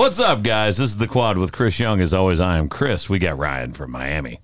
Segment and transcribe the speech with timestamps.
[0.00, 0.78] What's up, guys?
[0.78, 2.00] This is the quad with Chris Young.
[2.00, 3.10] As always, I am Chris.
[3.10, 4.38] We got Ryan from Miami.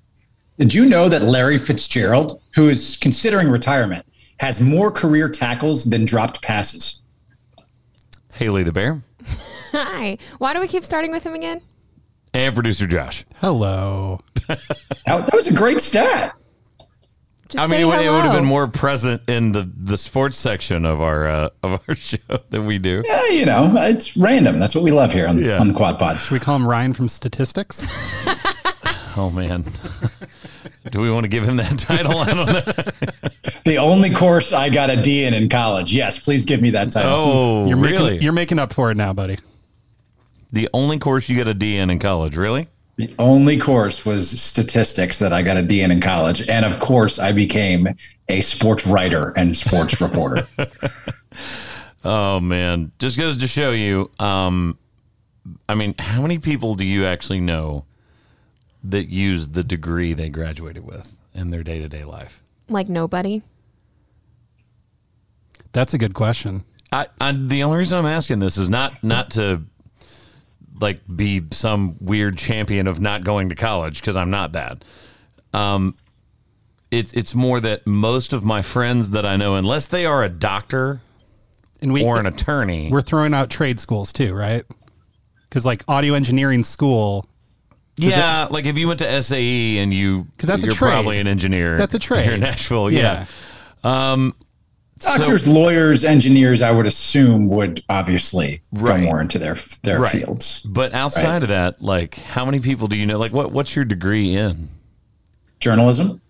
[0.59, 4.05] Did you know that Larry Fitzgerald, who is considering retirement,
[4.39, 7.03] has more career tackles than dropped passes?
[8.35, 9.03] Haley the Bear
[9.73, 10.19] Hi.
[10.37, 11.63] Why do we keep starting with him again?
[12.35, 13.25] and producer Josh.
[13.37, 14.21] Hello.
[14.49, 14.61] That,
[15.07, 16.35] that was a great stat.
[17.49, 19.97] Just I say mean, it would, it would have been more present in the, the
[19.97, 22.17] sports section of our uh, of our show
[22.51, 23.03] than we do.
[23.07, 24.59] Yeah, you know, it's random.
[24.59, 25.59] That's what we love here on, Yeah.
[25.61, 26.19] on the Quad Pod.
[26.21, 27.87] Should we call him Ryan from Statistics?
[29.19, 29.65] Oh man,
[30.91, 32.19] do we want to give him that title?
[32.19, 32.61] I don't know.
[33.65, 35.91] The only course I got a D in in college.
[35.95, 37.13] Yes, please give me that title.
[37.15, 38.11] Oh, You're really?
[38.11, 39.39] making you're making up for it now, buddy.
[40.53, 42.69] the only course you get a D in in college, really?
[42.97, 46.49] The only course was statistics that I got a D in in college.
[46.49, 47.89] And of course, I became
[48.29, 50.47] a sports writer and sports reporter.
[52.05, 54.13] Oh man, just goes to show you.
[54.21, 54.79] Um,
[55.69, 57.85] I mean, how many people do you actually know
[58.85, 62.45] that use the degree they graduated with in their day to day life?
[62.69, 63.43] like nobody.
[65.73, 66.65] That's a good question.
[66.93, 69.63] I, I the only reason I'm asking this is not not to
[70.81, 74.85] like be some weird champion of not going to college because I'm not that.
[75.55, 75.95] Um,
[76.91, 80.29] it's it's more that most of my friends that I know, unless they are a
[80.29, 81.01] doctor
[81.83, 84.65] And we or an attorney, we're throwing out trade schools too, right?
[85.49, 87.27] Because like audio engineering school,
[87.97, 91.27] yeah, like if you went to SAE and you, 'Cause that's a you're probably an
[91.27, 91.77] engineer.
[91.77, 92.25] That's a trade.
[92.27, 92.91] here in Nashville.
[92.91, 93.27] Yeah.
[94.99, 98.99] Doctors, lawyers, engineers, I would assume would obviously Right.
[99.01, 100.13] go more into their their Right.
[100.13, 100.63] fields.
[100.65, 101.43] But outside Right.
[101.43, 103.19] of that, like, how many people do you know?
[103.19, 104.69] Like, what what's your degree in?
[105.61, 106.21] Journalism.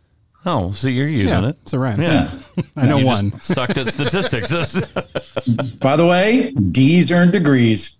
[0.44, 1.48] Oh, so you're using yeah.
[1.50, 1.56] it.
[1.66, 2.30] So Ryan, Yeah.
[2.76, 3.40] I know You one.
[3.40, 4.50] sucked at statistics.
[5.80, 7.96] By the way, D's earned degrees.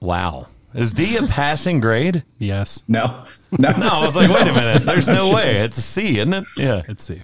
[0.00, 0.46] wow.
[0.74, 2.24] Is D a passing grade?
[2.38, 2.82] Yes.
[2.88, 3.24] No,
[3.58, 3.70] no.
[3.76, 4.82] No, I was like, wait a minute.
[4.86, 5.52] There's no way.
[5.52, 6.44] It's a C, isn't it?
[6.56, 6.82] Yeah.
[6.88, 7.22] Let's see.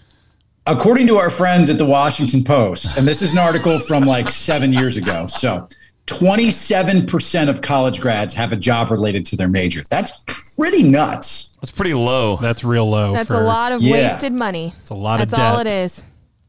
[0.69, 4.31] According to our friends at the Washington Post, and this is an article from like
[4.31, 5.27] seven years ago.
[5.27, 5.67] So,
[6.07, 9.81] 27% of college grads have a job related to their major.
[9.91, 10.25] That's
[10.57, 11.57] pretty nuts.
[11.61, 12.37] That's pretty low.
[12.37, 13.15] That's real low.
[13.15, 13.93] That's for, a lot of Yeah.
[13.93, 14.75] wasted money.
[14.81, 15.67] It's a lot of That's all debt.
[15.67, 16.07] it is.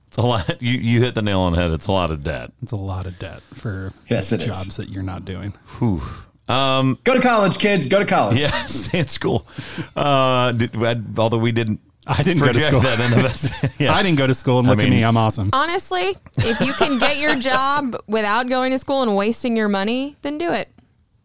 [0.08, 0.62] It's a lot.
[0.62, 1.72] You you hit the nail on the head.
[1.72, 2.52] It's a lot of debt.
[2.62, 4.48] It's a lot of debt for Yes, it is.
[4.48, 5.54] jobs that you're not doing.
[5.78, 6.02] Whew.
[6.48, 6.98] Um.
[7.04, 7.88] Go to college, kids.
[7.88, 8.40] Go to college.
[8.40, 8.52] Yeah.
[8.66, 9.48] Stay in school.
[9.96, 10.52] Uh.
[10.52, 10.76] Did,
[11.18, 11.80] although we didn't
[12.12, 12.80] I didn't go to school.
[12.82, 13.52] that into us.
[13.80, 13.94] Yeah.
[13.94, 15.04] I didn't go to school and I look at mean- me.
[15.04, 15.50] I'm awesome.
[15.54, 20.16] Honestly, if you can get your job without going to school and wasting your money,
[20.24, 20.70] then do it.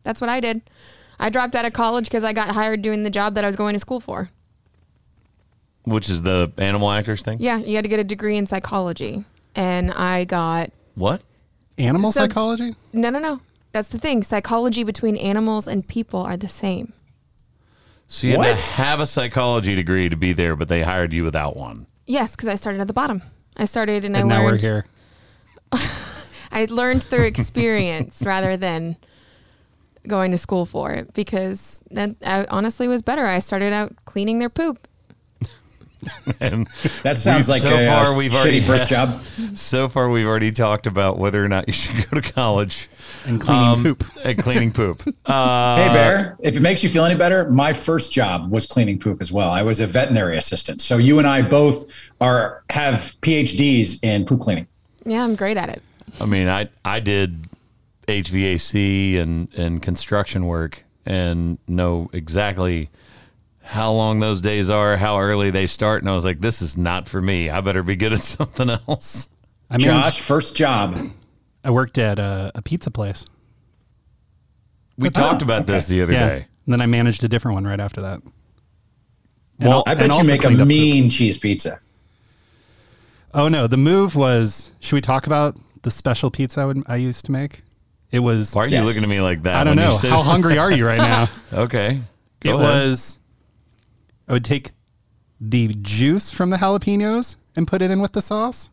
[0.04, 0.60] That's what I did.
[1.18, 3.56] I dropped out of college because I got hired doing the job that I was
[3.56, 4.28] going to school for.
[5.84, 7.38] Which is the animal actors thing.
[7.40, 9.24] Yeah, you had to get a degree in psychology.
[9.54, 11.22] And I got What?
[11.78, 12.74] Animal So- psychology?
[12.92, 13.40] no, no, no.
[13.72, 14.22] That's the thing.
[14.22, 16.92] Psychology between animals and people are the same.
[18.06, 18.58] So you had What?
[18.60, 21.86] to have a psychology degree to be there, but they hired you without one.
[22.06, 23.22] Yes, because I started at the bottom.
[23.56, 24.60] I started and, And I now we're learned.
[24.62, 24.86] here.
[26.52, 28.96] I learned through experience rather than
[30.06, 33.24] going to school for it because that I honestly was better.
[33.26, 34.86] I started out cleaning their poop.
[36.38, 36.68] And
[37.02, 39.22] That sounds like so a uh, far we've shitty already first job.
[39.54, 42.90] so far, we've already talked about whether or not you should go to college
[43.26, 44.04] And cleaning um, poop.
[44.22, 45.02] and cleaning poop.
[45.26, 48.98] Uh, Hey, Bear, if it makes you feel any better, my first job was cleaning
[48.98, 49.50] poop as well.
[49.50, 50.82] I was a veterinary assistant.
[50.82, 54.66] So you and I both are have PhDs in poop cleaning.
[55.04, 55.82] Yeah, I'm great at it.
[56.20, 57.48] I mean, I I did
[58.06, 62.90] HVAC and and construction work and know exactly
[63.62, 66.76] how long those days are, how early they start, and I was like, this is
[66.76, 67.48] not for me.
[67.48, 69.28] I better be good at something else.
[69.70, 70.98] I mean, Josh, first job.
[71.64, 73.24] I worked at a, a pizza place.
[74.98, 76.28] We oh, talked about this the other Yeah.
[76.28, 76.46] day.
[76.66, 78.20] And then I managed a different one right after that.
[79.58, 80.68] And Well, I bet you also make a cleaned up poop.
[80.68, 81.78] mean cheese pizza.
[83.32, 84.72] Oh no, the move was.
[84.80, 87.62] Should we talk about the special pizza I, would, I used to make?
[88.12, 88.54] It was.
[88.54, 88.86] Why are you Yes.
[88.86, 89.56] looking at me like that?
[89.56, 89.96] I don't know.
[89.96, 91.28] How hungry are you right now?
[91.52, 92.00] Okay.
[92.42, 92.60] it ahead.
[92.60, 93.18] was.
[94.28, 94.70] I would take
[95.40, 98.70] the juice from the jalapenos and put it in with the sauce,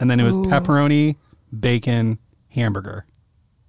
[0.00, 1.16] and then it was pepperoni,
[1.58, 2.18] bacon,
[2.50, 3.06] hamburger,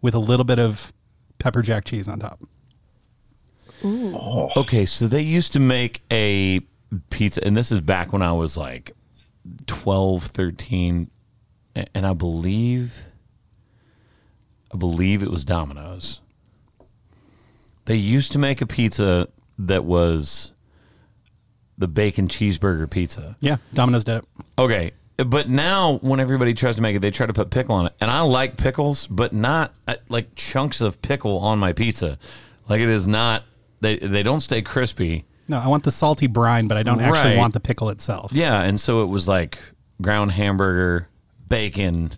[0.01, 0.93] with a little bit of
[1.39, 2.39] pepper jack cheese on top.
[3.83, 4.49] Oh.
[4.55, 6.61] Okay, so they used to make a
[7.09, 8.93] pizza, and this is back when I was like
[9.67, 11.09] 12, 13,
[11.75, 13.05] and I believe,
[14.73, 16.21] I believe it was Domino's.
[17.85, 19.27] They used to make a pizza
[19.57, 20.53] that was
[21.77, 23.35] the bacon cheeseburger pizza.
[23.41, 24.25] Yeah, Domino's did it.
[24.57, 27.85] Okay, but now when everybody tries to make it, they try to put pickle on
[27.87, 32.17] it, and I like pickles, but not uh, like chunks of pickle on my pizza.
[32.67, 33.43] Like it is not.
[33.81, 35.25] They they don't stay crispy.
[35.47, 37.37] No, I want the salty brine, but I don't actually Right.
[37.37, 38.31] want the pickle itself.
[38.33, 39.57] Yeah, and so it was like
[40.01, 41.09] ground hamburger,
[41.49, 42.13] bacon,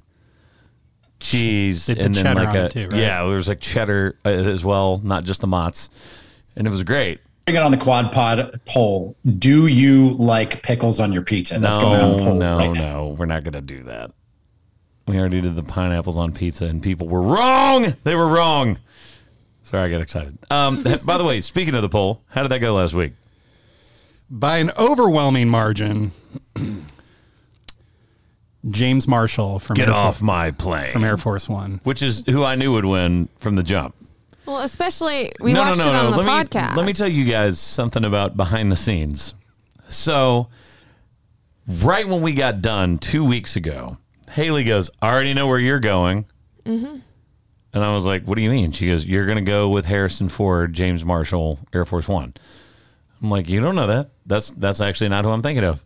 [1.19, 2.99] cheese, They put and then cheddar like on a it too, right?
[2.99, 5.89] yeah, there was like cheddar uh, as well, not just the mozz,
[6.55, 7.19] and it was great.
[7.45, 9.15] Bring it on the quad pod poll.
[9.37, 11.59] Do you like pickles on your pizza?
[11.59, 14.11] That's going on the no, poll no, right no, we're not gonna do that.
[15.07, 17.95] We already did the pineapples on pizza, and people were wrong.
[18.03, 18.79] They were wrong.
[19.61, 20.37] Sorry, I got excited.
[20.49, 23.13] Um, by the way, speaking of the poll, how did that go last week?
[24.27, 26.11] By an overwhelming margin,
[28.69, 30.91] James Marshall from Get Air, off Fo- my plane.
[30.91, 31.79] from Air Force One.
[31.83, 33.95] Which is who I knew would win from the jump.
[34.45, 36.71] Well, especially we watched it on the let podcast.
[36.71, 39.33] Me, let me tell you guys something about behind the scenes.
[39.87, 40.49] So,
[41.67, 43.97] right when we got done two weeks ago,
[44.31, 46.25] Haley goes, I already know where you're going.
[46.65, 46.97] Mm-hmm.
[47.73, 48.71] And I was like, What do you mean?
[48.71, 52.33] She goes, You're going to go with Harrison Ford, James Marshall, Air Force One.
[53.21, 54.11] I'm like, You don't know that.
[54.25, 55.83] That's that's actually not who I'm thinking of.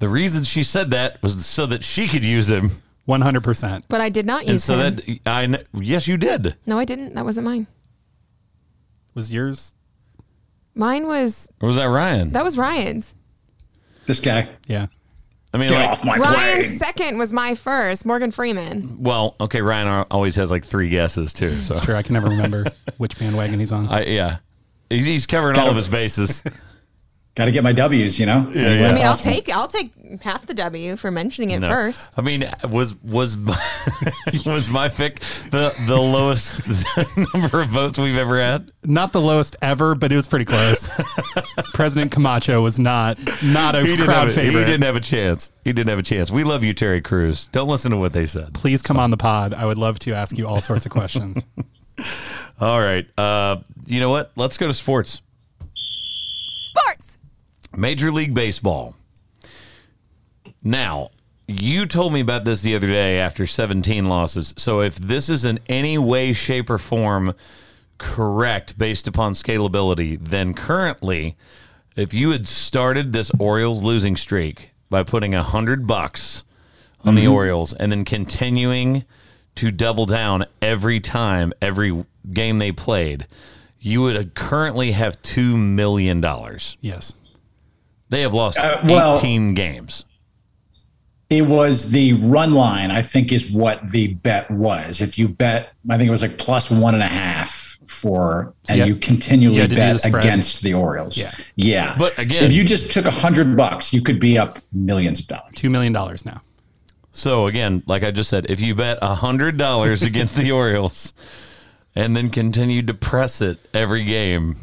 [0.00, 2.70] The reason she said that was so that she could use him.
[3.04, 3.86] One hundred percent.
[3.88, 4.96] But I did not And use so him.
[4.96, 6.56] that I yes, you did.
[6.66, 7.14] no, I didn't.
[7.14, 7.66] That wasn't mine.
[9.18, 9.74] Was yours?
[10.76, 12.30] Mine was Or was that Ryan?
[12.30, 13.16] that was Ryan's.
[14.06, 14.48] This guy.
[14.68, 14.86] Yeah.
[15.52, 16.78] I mean, Get like, off my Ryan's plane.
[16.78, 18.06] second was my first.
[18.06, 19.02] Morgan Freeman.
[19.02, 21.60] Well, okay, Ryan always has like three guesses too.
[21.62, 22.66] So Sure, I can never remember
[22.98, 23.88] which bandwagon he's on.
[23.88, 24.36] I yeah,
[24.88, 26.44] he's, he's covering all of his bases.
[27.38, 28.50] Got to get my W's, you know?
[28.52, 28.88] Yeah, yeah.
[28.88, 29.92] I mean, I'll take I'll take
[30.22, 31.70] half the W for mentioning it No.
[31.70, 32.10] first.
[32.16, 33.56] I mean, was was my,
[34.44, 35.20] was my pick
[35.50, 36.60] the the lowest
[37.32, 38.72] number of votes we've ever had?
[38.82, 40.88] Not the lowest ever, but it was pretty close.
[41.74, 45.00] President Camacho was not not a He didn't, crowd have a, he didn't have a
[45.00, 45.52] chance.
[45.62, 46.32] He didn't have a chance.
[46.32, 47.44] We love you, Terry Crews.
[47.52, 48.52] Don't listen to what they said.
[48.52, 49.54] Please come on the pod.
[49.54, 51.46] I would love to ask you all sorts of questions.
[52.60, 53.06] All right.
[53.16, 54.32] Uh, you know what?
[54.34, 55.10] Let's go to sports.
[55.12, 55.27] Sports.
[57.78, 58.94] Major League Baseball.
[60.62, 61.10] Now,
[61.46, 64.52] you told me about this the other day after 17 losses.
[64.56, 67.34] So, if this is in any way, shape, or form
[67.96, 71.36] correct based upon scalability, then currently,
[71.96, 76.42] if you had started this Orioles losing streak by putting a hundred bucks
[77.04, 77.32] on the mm-hmm.
[77.32, 79.04] Orioles and then continuing
[79.54, 83.26] to double down every time, every game they played,
[83.80, 86.76] you would currently have two million dollars.
[86.80, 87.14] yes.
[88.10, 90.04] They have lost Uh, well- 18 games.
[91.30, 95.02] It was the run line, I think, is what the bet was.
[95.02, 98.78] If you bet, I think it was like plus one and a half for, and
[98.78, 98.84] Yeah.
[98.86, 101.18] you continually You had to do the bet against the Orioles.
[101.18, 101.30] Yeah.
[101.54, 101.96] Yeah.
[101.98, 105.26] But again- if you just took a hundred bucks, you could be up millions of
[105.26, 105.52] dollars.
[105.54, 106.40] Two million dollars now.
[107.12, 111.12] So again, like I just said, if you bet a $100 against the Orioles
[111.94, 114.56] and then continued to press it every game,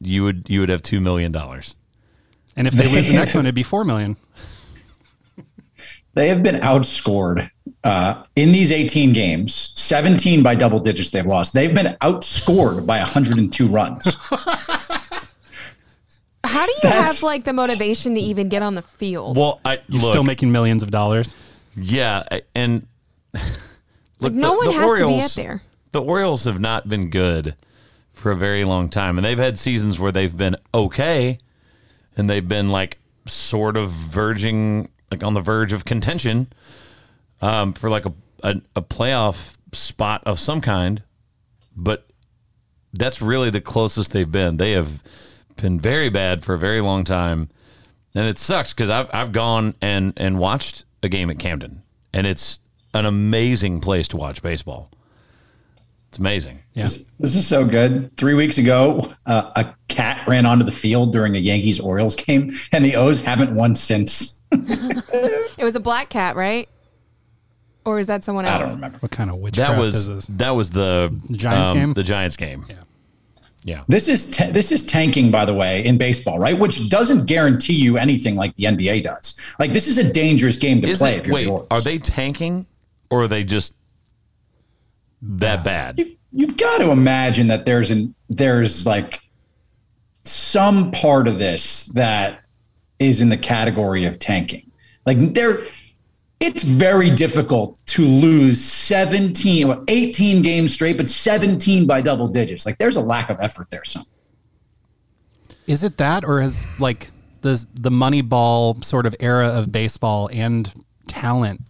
[0.00, 1.74] you would you would have 2 million dollars.
[2.56, 4.16] And if they lose the next one, it'd be four million.
[6.14, 7.48] They have been outscored
[7.84, 11.54] uh, in these 18 games, 17 by double digits they've lost.
[11.54, 14.14] They've been outscored by 102 runs.
[16.44, 19.36] How do you That's- have like the motivation to even get on the field?
[19.38, 21.34] Well, I You're look, still making millions of dollars.
[21.76, 22.86] yeah, and
[24.20, 25.62] like no one has to be at there.
[25.92, 27.54] The Orioles have not been good
[28.12, 31.38] for a very long time, and they've had seasons where they've been okay,
[32.16, 36.52] and they've been like sort of verging, like on the verge of contention,
[37.40, 41.02] um, for like a, a a playoff spot of some kind,
[41.76, 42.06] but
[42.92, 44.56] that's really the closest they've been.
[44.56, 45.02] They have
[45.56, 47.48] been very bad for a very long time,
[48.14, 52.26] and it sucks because I've I've gone and and watched a game at Camden, and
[52.26, 52.60] it's
[52.94, 54.90] an amazing place to watch baseball.
[56.08, 56.58] It's amazing.
[56.74, 56.82] Yeah.
[56.82, 58.14] This, this is so good.
[58.18, 59.74] Three weeks ago, uh, a cat
[60.26, 64.40] ran onto the field during a Yankees Orioles game, and the O's haven't won since.
[65.58, 66.68] It was a black cat, right?
[67.84, 68.54] Or is that someone else?
[68.54, 68.98] I don't remember.
[68.98, 70.26] What kind of witchcraft That is was this?
[70.38, 71.92] that was the Giants um, game?
[71.92, 72.64] The Giants game.
[72.68, 72.76] Yeah.
[73.64, 73.84] Yeah.
[73.86, 76.58] This is ta- this is tanking, by the way, in baseball, right?
[76.58, 79.54] Which doesn't guarantee you anything like the NBA does.
[79.60, 81.14] Like this is a dangerous game to Is play.
[81.16, 81.68] it, if you're wait, the Orioles.
[81.70, 82.66] are they tanking
[83.10, 83.74] or are they just
[85.22, 85.98] that bad?
[85.98, 89.21] You've, you've got to imagine that there's an there's like
[90.24, 92.40] some part of this that
[92.98, 94.70] is in the category of tanking.
[95.04, 95.62] Like there,
[96.40, 102.66] it's very difficult to lose 17, well, 18 games straight, but 17 by double digits.
[102.66, 103.84] Like there's a lack of effort there.
[103.84, 104.04] Some
[105.66, 107.10] Is it that, or has like
[107.42, 110.72] the the money ball sort of era of baseball and
[111.08, 111.60] talent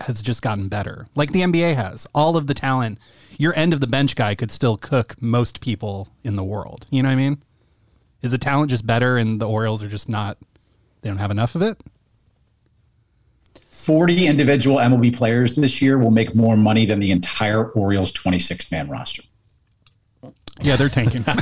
[0.00, 1.06] has just gotten better.
[1.14, 2.06] Like the NBA has.
[2.14, 2.98] All of the talent,
[3.38, 6.86] your end of the bench guy could still cook most people in the world.
[6.90, 7.42] You know what I mean?
[8.22, 10.38] Is the talent just better and the Orioles are just not
[11.02, 11.78] they don't have enough of it?
[13.70, 18.70] 40 individual MLB players this year will make more money than the entire Orioles 26
[18.70, 19.24] man roster.
[20.60, 21.24] Yeah, they're tanking.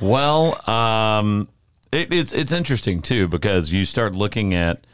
[0.00, 1.48] Well, um,
[1.92, 4.84] it, it's it's interesting too because you start looking at,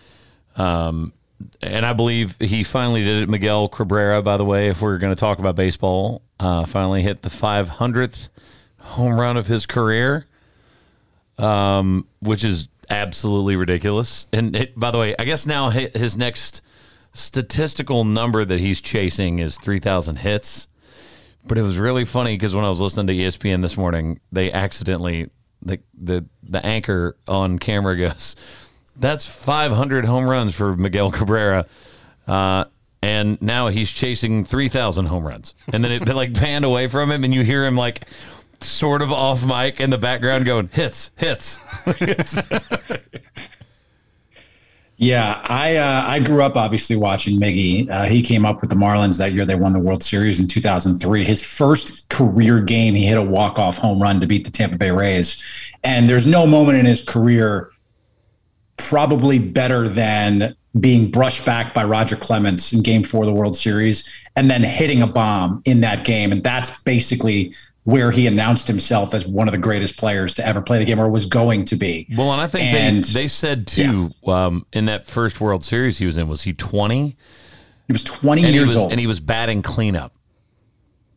[0.56, 1.12] um,
[1.62, 3.28] and I believe he finally did it.
[3.28, 7.22] Miguel Cabrera, by the way, if we're going to talk about baseball, uh, finally hit
[7.22, 8.28] the 500th
[8.86, 10.24] home run of his career,
[11.38, 14.26] um, which is absolutely ridiculous.
[14.32, 16.62] And it, by the way, I guess now his next
[17.14, 20.68] statistical number that he's chasing is 3,000 hits.
[21.44, 24.52] But it was really funny because when I was listening to ESPN this morning, they
[24.52, 25.30] accidentally
[25.62, 28.34] the the the anchor on camera goes,
[28.96, 31.66] "That's 500 home runs for Miguel Cabrera,"
[32.26, 32.64] uh,
[33.00, 35.54] and now he's chasing 3,000 home runs.
[35.72, 38.06] And then it like panned away from him, and you hear him like
[38.60, 41.58] sort of off mic in the background going, "Hits, hits."
[44.98, 47.90] Yeah, I uh, I grew up obviously watching Miggy.
[47.90, 49.44] Uh, he came up with the Marlins that year.
[49.44, 51.22] They won the World Series in 2003.
[51.22, 54.78] His first career game, he hit a walk off home run to beat the Tampa
[54.78, 55.42] Bay Rays.
[55.84, 57.70] And there's no moment in his career
[58.78, 63.56] probably better than being brushed back by Roger Clemens in Game Four of the World
[63.56, 66.32] Series, and then hitting a bomb in that game.
[66.32, 67.52] And that's basically
[67.86, 70.98] where he announced himself as one of the greatest players to ever play the game,
[70.98, 72.04] or was going to be.
[72.18, 75.98] Well, and I think And- they, they said too um, in that first World Series
[75.98, 77.16] he was in, was he 20?
[77.86, 78.90] He was 20 And he years was, old.
[78.90, 80.12] and he was batting cleanup.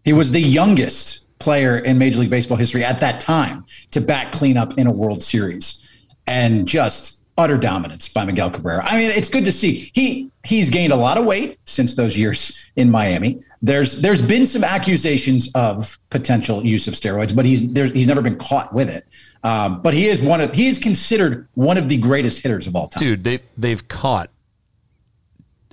[0.03, 4.31] He was the youngest player in Major League Baseball history at that time to bat
[4.31, 5.83] cleanup in a World Series,
[6.27, 8.85] and just utter dominance by Miguel Cabrera.
[8.85, 9.89] I mean, it's good to see.
[9.95, 13.41] He he's gained a lot of weight since those years in Miami.
[13.62, 18.21] There's there's been some accusations of potential use of steroids, but he's there's he's never
[18.21, 19.05] been caught with it.
[19.43, 22.75] Um, but he is one of he is considered one of the greatest hitters of
[22.75, 23.03] all time.
[23.03, 24.29] Dude, they they've caught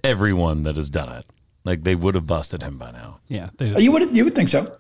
[0.04, 1.25] everyone that has done it.
[1.64, 3.18] Like they would have busted him by now.
[3.28, 3.50] yeah.
[3.56, 4.76] They, You would you would think so.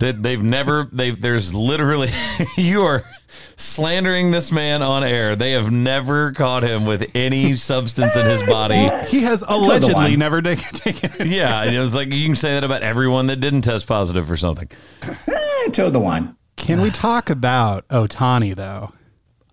[0.00, 2.08] That they've never they there's literally
[2.56, 3.04] you are
[3.56, 5.36] slandering this man on air.
[5.36, 8.88] They have never caught him with any substance in his body.
[9.08, 12.82] he has allegedly never taken, taken Yeah, it was like you can say that about
[12.82, 14.68] everyone that didn't test positive for something.
[15.02, 16.36] Eh, toe the line.
[16.56, 18.92] Can we talk about Ohtani though?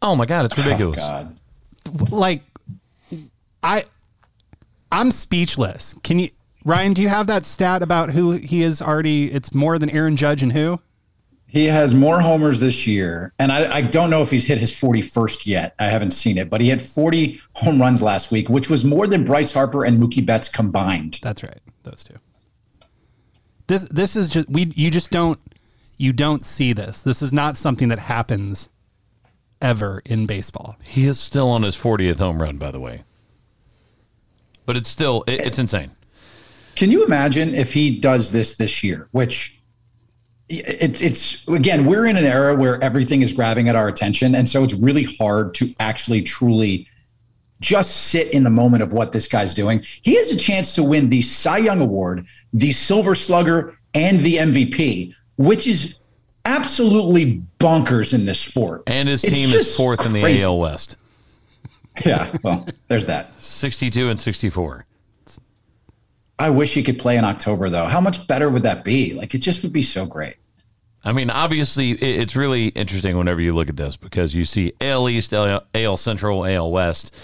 [0.01, 0.99] Oh my god, it's ridiculous.
[0.99, 1.37] God.
[2.09, 2.43] Like,
[3.63, 3.85] I,
[4.91, 5.95] I'm speechless.
[6.03, 6.29] Can you,
[6.67, 6.91] Ryan?
[6.91, 9.31] Do you have that stat about who he is already?
[9.31, 10.81] It's more than Aaron Judge and who?
[11.47, 14.73] He has more homers this year, and I, I don't know if he's hit his
[14.73, 15.75] 41st yet.
[15.79, 19.07] I haven't seen it, but he had 40 home runs last week, which was more
[19.07, 21.19] than Bryce Harper and Mookie Betts combined.
[21.23, 21.61] That's right.
[21.83, 22.15] Those two.
[23.67, 25.39] This this is just we you just don't
[25.97, 27.01] you don't see this.
[27.01, 28.67] This is not something that happens
[29.61, 30.75] ever in baseball.
[30.83, 33.03] He is still on his 40th home run, by the way.
[34.65, 35.91] But it's still it, it's insane.
[36.77, 39.09] Can you imagine if he does this this year?
[39.11, 39.59] Which
[40.47, 44.47] it's it's again, we're in an era where everything is grabbing at our attention, and
[44.47, 46.87] so it's really hard to actually truly
[47.59, 49.83] just sit in the moment of what this guy's doing.
[50.03, 54.35] He has a chance to win the Cy Young Award, the Silver Slugger, and the
[54.35, 55.99] MVP, which is
[56.45, 58.83] absolutely bonkers in this sport.
[58.85, 60.43] And his team is fourth in the crazy.
[60.43, 60.95] AL West.
[62.05, 63.31] Yeah, well, there's that.
[63.41, 64.85] 62 and 64.
[66.39, 67.85] I wish he could play in October, though.
[67.85, 69.13] How much better would that be?
[69.13, 70.35] Like, it just would be so great.
[71.03, 75.07] I mean, obviously, it's really interesting whenever you look at this because you see AL
[75.09, 77.15] East, AL, AL Central, AL West,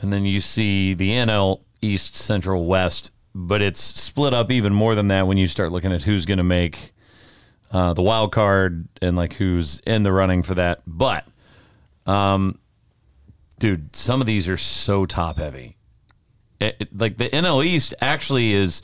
[0.00, 4.94] and then you see the NL East, Central, West, but it's split up even more
[4.94, 6.92] than that when you start looking at who's going to make
[7.70, 10.82] uh, the wild card and like who's in the running for that.
[10.86, 11.24] But,
[12.06, 12.58] um,
[13.58, 15.76] dude, some of these are so top heavy.
[16.60, 18.82] It- it- like the NL East actually is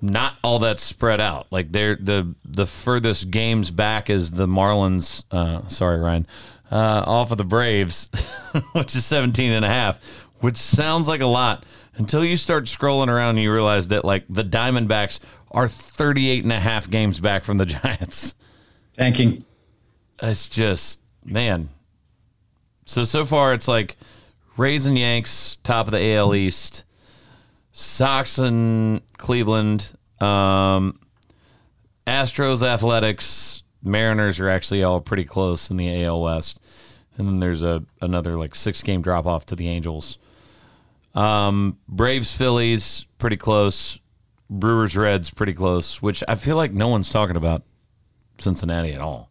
[0.00, 1.46] not all that spread out.
[1.50, 5.24] Like they're the the furthest games back is the Marlins.
[5.30, 6.26] Uh, sorry, Ryan,
[6.70, 8.08] uh, off of the Braves,
[8.72, 9.98] which is 17 and a half,
[10.40, 14.24] which sounds like a lot until you start scrolling around and you realize that like
[14.28, 15.18] the Diamondbacks
[15.52, 18.34] are 38 and a half games back from the Giants.
[18.98, 19.44] Tanking.
[20.22, 21.68] It's just man.
[22.84, 23.96] So so far it's like
[24.58, 26.84] Rays and Yanks top of the AL East,
[27.78, 30.98] Sox and Cleveland, um,
[32.06, 36.58] Astros, Athletics, Mariners are actually all pretty close in the AL West,
[37.18, 40.16] and then there's a another like six game drop off to the Angels.
[41.14, 43.98] Um, Braves, Phillies, pretty close.
[44.48, 46.00] Brewers, Reds, pretty close.
[46.00, 47.62] Which I feel like no one's talking about
[48.38, 49.30] Cincinnati at all.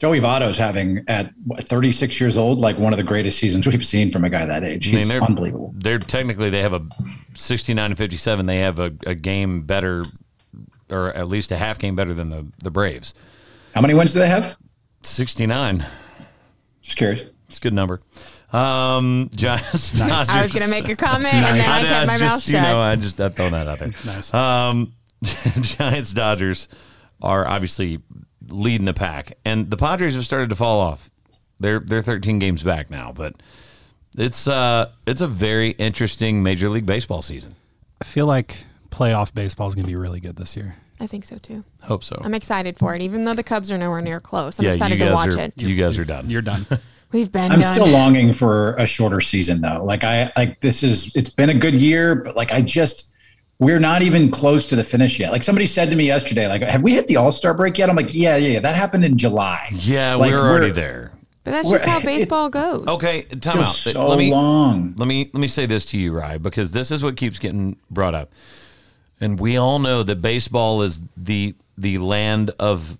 [0.00, 1.32] Joey Votto's having at
[1.64, 4.64] 36 years old, like one of the greatest seasons we've seen from a guy that
[4.64, 4.86] age.
[4.86, 5.74] He's they're, unbelievable.
[5.76, 6.80] They're technically they have a
[7.34, 8.46] 69 and 57.
[8.46, 10.02] They have a, a game better,
[10.88, 13.12] or at least a half game better than the the Braves.
[13.74, 14.56] How many wins do they have?
[15.02, 15.84] 69.
[16.80, 17.24] Just curious.
[17.48, 18.00] It's a good number.
[18.54, 19.92] Um, Giants.
[19.92, 20.28] Dodgers.
[20.30, 22.22] I was going to make a comment and then I I- I kept my just,
[22.22, 22.62] mouth You shut.
[22.62, 23.90] know, I just I thrown that out there.
[24.06, 24.32] Nice.
[24.34, 24.92] Um,
[25.60, 26.68] Giants Dodgers
[27.22, 28.00] are obviously
[28.52, 31.10] leading the pack, and the Padres have started to fall off.
[31.58, 33.34] They're they're 13 games back now, but
[34.16, 37.54] it's uh it's a very interesting Major League Baseball season.
[38.00, 40.76] I feel like playoff baseball is going to be really good this year.
[41.00, 41.64] I think so too.
[41.82, 42.20] Hope so.
[42.22, 44.58] I'm excited for it, even though the Cubs are nowhere near close.
[44.58, 45.54] I'm yeah, excited to watch are it.
[45.56, 46.28] you guys are done.
[46.28, 46.66] You're done.
[47.12, 47.74] We've been I'm done.
[47.74, 49.82] still longing for a shorter season though.
[49.84, 53.09] Like I like this is it's been a good year, but like I just
[53.60, 55.30] we're not even close to the finish yet.
[55.30, 57.88] Like somebody said to me yesterday, like, have we hit the All Star break yet?
[57.88, 58.60] I'm like, yeah, yeah, yeah.
[58.60, 59.68] That happened in July.
[59.72, 61.12] yeah, Like, we're already we're- there.
[61.44, 62.86] but that's just how it- baseball goes.
[62.88, 63.74] Okay, time Feels out.
[63.74, 64.94] so let me long.
[64.96, 67.76] let me let me say this to you, Rye, because this is what keeps getting
[67.90, 68.32] brought up.
[69.20, 72.98] And we all know that baseball is the the land of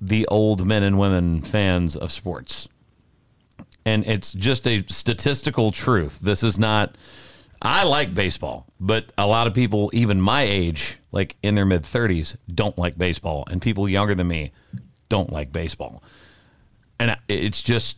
[0.00, 2.66] the old men and women fans of sports.
[3.84, 6.20] And it's just a statistical truth.
[6.20, 6.96] This is not
[7.62, 11.82] I like baseball, but a lot of people even my age, like in their mid
[11.82, 14.52] 30s, don't like baseball and people younger than me
[15.08, 16.02] don't like baseball
[17.00, 17.96] and it's just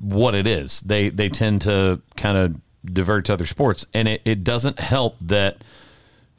[0.00, 0.80] what it is.
[0.80, 5.16] They they tend to kind of divert to other sports, and it, it doesn't help
[5.22, 5.62] that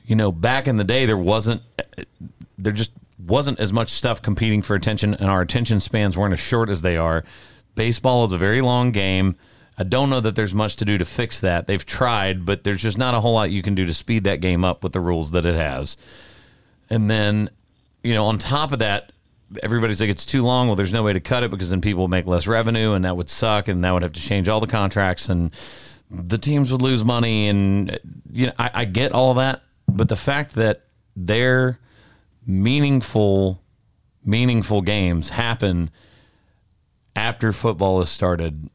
[0.06, 1.62] you know back in the day there wasn't
[2.58, 2.92] there just
[3.26, 6.82] wasn't as much stuff competing for attention, and our attention spans weren't as short as
[6.82, 7.24] they are.
[7.76, 9.38] Baseball is a very long game.
[9.82, 11.66] I don't know that there's much to do to fix that.
[11.66, 14.40] They've tried, but there's just not a whole lot you can do to speed that
[14.40, 15.98] game up with the rules that it has.
[16.92, 17.50] And then,
[18.04, 19.12] you know, on top of that,
[19.64, 20.68] everybody's like, it's too long.
[20.68, 23.18] Well, there's no way to cut it because then people make less revenue and that
[23.18, 25.50] would suck and that would have to change all the contracts and
[26.12, 27.48] the teams would lose money.
[27.48, 28.00] And,
[28.32, 29.64] you know, I, I get all that.
[29.88, 30.84] But the fact that
[31.16, 31.80] their
[32.46, 33.64] meaningful,
[34.24, 35.90] meaningful games happen
[37.16, 38.70] after football has started,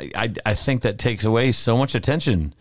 [0.00, 2.54] I, I, I think that takes away so much attention.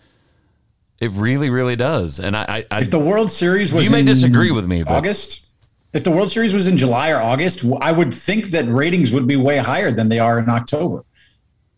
[0.99, 2.19] It really, really does.
[2.19, 4.83] And I, I, I If the World Series was You may in disagree with me,
[4.83, 5.45] but- August.
[5.93, 9.25] If the World Series was in July or August, I would think that ratings would
[9.25, 11.05] be way higher than they are in October.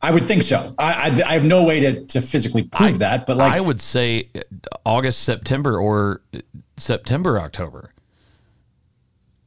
[0.01, 0.73] I would think so.
[0.79, 3.79] I, I, I have no way to, to physically prove that, but like I would
[3.79, 4.29] say
[4.85, 6.21] August, September, or
[6.77, 7.93] September, October.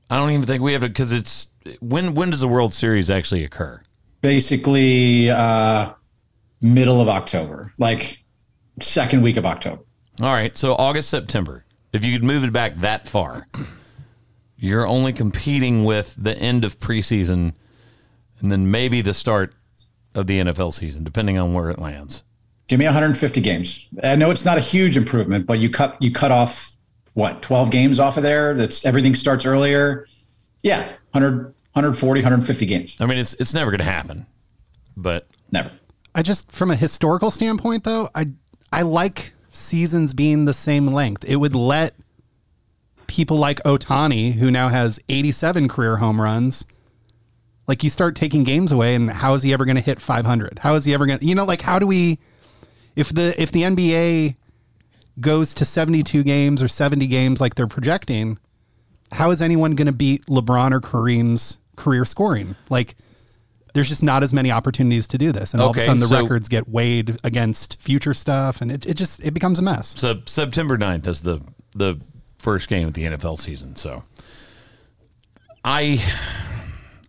[0.09, 1.49] I don't even think we have it because it's
[1.81, 2.15] when.
[2.15, 3.83] When does the World Series actually occur?
[4.21, 5.91] basically uh,
[6.63, 8.25] middle of October, like
[8.81, 9.83] second week of October.
[10.21, 11.65] All right, so August, September.
[11.93, 13.49] If you could move it back that far,
[14.57, 17.55] you're only competing with the end of preseason,
[18.41, 19.55] and then maybe the start
[20.15, 22.23] of the NFL season, depending on where it lands.
[22.69, 23.89] Give me 150 games.
[24.03, 26.77] I know it's not a huge improvement, but you cut you cut off
[27.15, 28.55] what 12 games off of there.
[28.55, 30.07] That's everything starts earlier.
[30.63, 32.97] Yeah, 100, 140, 150 games.
[33.01, 34.27] I mean, it's it's never going to happen,
[34.97, 35.71] but Never.
[36.15, 38.29] I just, from a historical standpoint, though, I
[38.73, 41.25] I like seasons being the same length.
[41.27, 41.95] It would let
[43.07, 46.65] people like Ohtani, who now has 87 career home runs,
[47.67, 50.59] like you start taking games away, and how is he ever going to hit 500?
[50.61, 52.19] How is he ever going to, you know, like how do we,
[52.97, 54.37] if the if the NBA
[55.21, 58.39] goes to 72 games or 70 games like they're projecting,
[59.13, 62.57] how is anyone going to beat LeBron or Kareem's career scoring?
[62.71, 62.97] Like,
[63.73, 66.07] there's just not as many opportunities to do this, and all of a sudden the
[66.07, 69.95] so- records get weighed against future stuff, and it, it just it becomes a mess.
[69.99, 71.41] So September 9th is the
[71.75, 72.01] the
[72.39, 73.77] first game of the NFL season.
[73.77, 74.03] So
[75.65, 76.03] I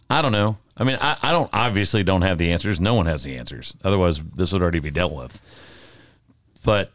[0.09, 0.57] I don't know.
[0.75, 2.81] I mean, I, I don't obviously don't have the answers.
[2.81, 3.75] No one has the answers.
[3.83, 5.39] Otherwise, this would already be dealt with.
[6.63, 6.91] But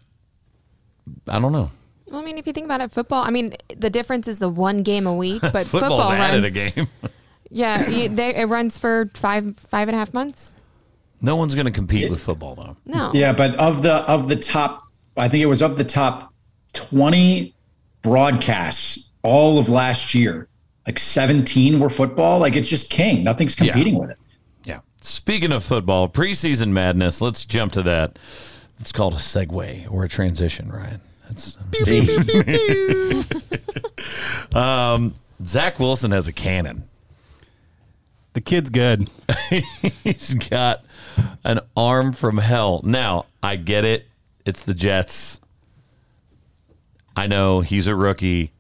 [1.29, 1.71] I don't know.
[2.07, 3.23] Well, I mean, if you think about it, football.
[3.23, 6.47] I mean, the difference is the one game a week, but Football's football added runs.
[6.47, 6.89] a game.
[7.51, 10.53] Yeah, you, they, it runs for five five and a half months.
[11.21, 12.77] No one's going to compete with football though.
[12.87, 13.11] No.
[13.13, 14.85] Yeah, but of the of the top,
[15.17, 16.33] I think it was of the top
[16.75, 17.55] 20
[18.03, 20.49] broadcasts all of last year.
[20.87, 22.39] Like 17 were football.
[22.39, 23.25] Like it's just king.
[23.25, 24.19] Nothing's competing with it.
[24.65, 24.81] Yeah.
[25.01, 27.21] Speaking of football, preseason madness.
[27.21, 28.19] Let's jump to that.
[28.81, 31.01] It's called a segue or a transition, Ryan.
[31.29, 31.59] That's
[34.55, 36.85] um, Zach Wilson has a cannon.
[38.39, 39.11] The kid's good.
[40.05, 40.85] He's got
[41.43, 42.81] an arm from hell.
[42.85, 44.07] Now, I get it.
[44.47, 45.41] It's the Jets.
[47.17, 48.53] I know he's a rookie,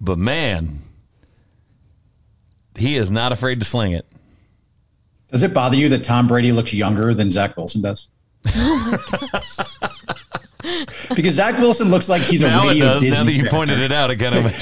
[0.00, 0.82] but man,
[2.76, 4.06] he is not afraid to sling it.
[5.26, 8.10] Does it bother you that Tom Brady looks younger than Zach Wilson does?
[11.14, 13.02] because Zach Wilson looks like he's a Now it radio does.
[13.02, 13.56] Disney now that you character.
[13.56, 14.52] pointed it out, again, kind of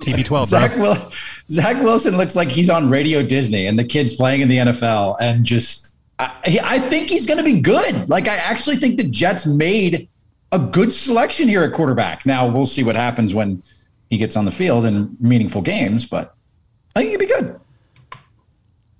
[0.00, 0.46] TB12.
[0.46, 1.10] Zach, Wil-
[1.50, 5.16] Zach Wilson looks like he's on Radio Disney and the kid's playing in the NFL
[5.20, 8.08] and just I, I think he's going to be good.
[8.08, 10.08] Like I actually think the Jets made
[10.52, 12.24] a good selection here at quarterback.
[12.26, 13.62] Now we'll see what happens when
[14.10, 16.34] he gets on the field in meaningful games, but
[16.96, 17.60] I think he'd be good.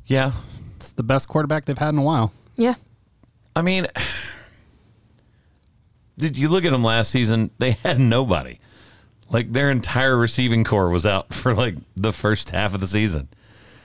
[0.06, 0.32] yeah.
[0.76, 2.32] It's the best quarterback they've had in a while.
[2.56, 2.74] Yeah.
[3.56, 3.86] I mean,
[6.18, 7.50] did you look at them last season?
[7.58, 8.58] They had nobody.
[9.30, 13.28] Like their entire receiving corps was out for like the first half of the season.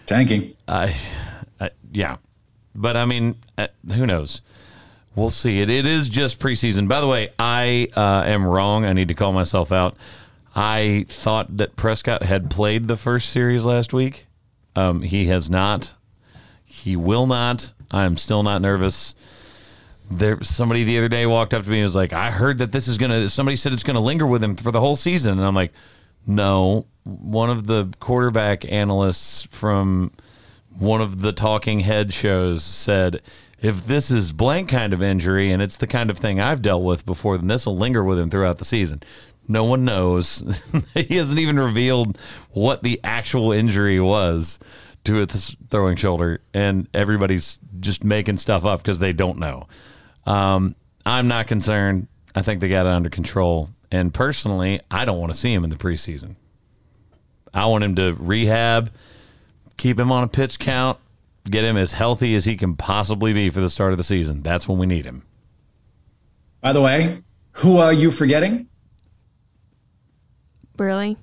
[0.06, 0.54] Tanking.
[0.68, 0.96] I,
[1.60, 2.18] I yeah,
[2.76, 4.42] but I mean, uh, who knows?
[5.16, 5.62] We'll see.
[5.62, 6.88] It it is just preseason.
[6.88, 8.84] By the way, I uh, am wrong.
[8.84, 9.96] I need to call myself out.
[10.56, 14.28] I thought that Prescott had played the first series last week.
[14.76, 15.96] Um, he has not.
[16.64, 17.74] He will not.
[17.92, 19.16] I'm still not nervous.
[20.18, 22.72] There, somebody the other day walked up to me and was like, "I heard that
[22.72, 25.46] this is gonna." Somebody said it's gonna linger with him for the whole season, and
[25.46, 25.74] I'm like,
[26.26, 30.12] "No." One of the quarterback analysts from
[30.70, 33.22] one of the talking head shows said,
[33.62, 36.84] "If this is blank kind of injury and it's the kind of thing I've dealt
[36.84, 39.02] with before, then this will linger with him throughout the season."
[39.48, 40.62] No one knows.
[40.94, 42.18] he hasn't even revealed
[42.52, 44.60] what the actual injury was
[45.04, 49.68] to his throwing shoulder, and everybody's just making stuff up because they don't know.
[50.26, 52.08] Um, I'm not concerned.
[52.36, 53.70] I think they got it under control.
[53.92, 56.36] And personally, I don't want to see him in the preseason.
[57.54, 58.92] I want him to rehab,
[59.78, 60.98] keep him on a pitch count,
[61.48, 64.42] get him as healthy as he can possibly be for the start of the season.
[64.42, 65.24] That's when we need him.
[66.62, 67.22] By the way,
[67.58, 68.68] who are you forgetting?
[70.78, 71.18] Really?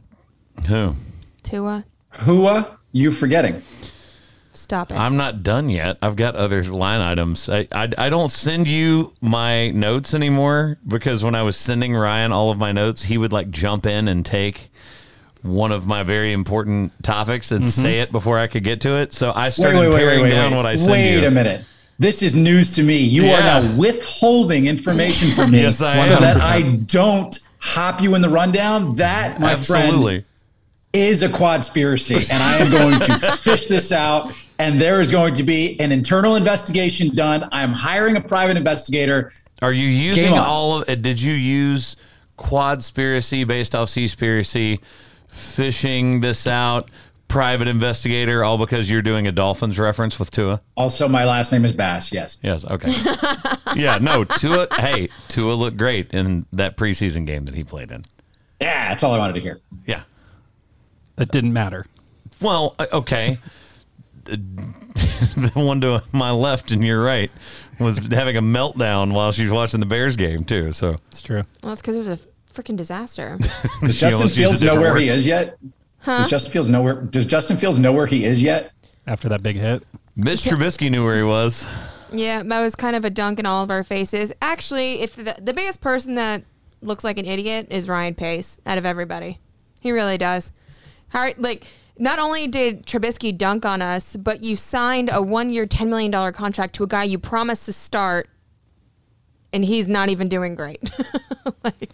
[0.68, 0.94] Who?
[1.42, 1.84] Tua?
[2.20, 3.62] Who are you forgetting?
[4.61, 4.99] Stop it.
[4.99, 5.96] I'm not done yet.
[6.03, 7.49] I've got other line items.
[7.49, 12.31] I, I, I don't send you my notes anymore because when I was sending Ryan
[12.31, 14.70] all of my notes, he would like jump in and take
[15.42, 17.83] one of my very important topics and mm-hmm.
[17.83, 19.14] say it before I could get to it.
[19.14, 21.27] So I started paring down what I send wait you.
[21.27, 21.64] a minute.
[21.99, 22.99] This is news to me.
[22.99, 23.35] You Yeah.
[23.35, 26.20] are now withholding information from me Yes, I so am.
[26.23, 28.96] that I don't hop you in the rundown.
[28.96, 30.20] That, my Absolutely.
[30.20, 30.25] friend,
[30.92, 32.31] is a quadspiracy.
[32.31, 34.33] And I am going to fish this out.
[34.59, 37.48] And there is going to be an internal investigation done.
[37.50, 39.31] I am hiring a private investigator.
[39.62, 41.03] Are you using all of it?
[41.03, 41.96] Did you use
[42.38, 44.81] quadspiracy based off seaspiracy,
[45.29, 46.90] fishing this out,
[47.29, 50.61] private investigator, all because you're doing a Dolphins reference with Tua?
[50.76, 52.12] Also, my last name is Bass.
[52.12, 52.38] Yes.
[52.42, 52.66] Yes.
[52.66, 52.92] Okay.
[53.76, 53.98] yeah.
[53.98, 54.24] No.
[54.24, 54.66] Tua.
[54.76, 58.05] Hey, Tua looked great in that preseason game that he played in.
[58.61, 59.59] Yeah, that's all I wanted to hear.
[59.87, 60.03] Yeah.
[61.20, 61.85] That didn't matter.
[62.40, 63.37] Well, uh, okay.
[64.24, 67.30] the one to my left and your right
[67.78, 70.72] was having a meltdown while she was watching the Bears game too.
[70.72, 71.44] So It's true.
[71.62, 72.18] well, it's because it was a
[72.54, 73.37] freaking disaster.
[73.83, 75.02] Does Justin almost used a Fields know where word.
[75.02, 75.59] he is yet?
[76.06, 76.94] Does Justin Fields know where?
[76.94, 78.72] Does Justin Fields know where he is yet?
[79.06, 79.83] After that big hit.
[80.16, 81.68] Mitch Trubisky knew where he was.
[82.12, 84.33] yeah, that was kind of a dunk in all of our faces.
[84.40, 86.44] Actually, if the, the biggest person that
[86.80, 89.38] looks like an idiot is Ryan Pace out of everybody,
[89.80, 90.50] he really does.
[91.11, 91.64] How, like,
[91.99, 96.33] not only did Trubisky dunk on us, but you signed a one-year, ten million dollar
[96.33, 98.29] contract to a guy you promised to start,
[99.53, 100.90] and he's not even doing great.
[101.64, 101.90] like,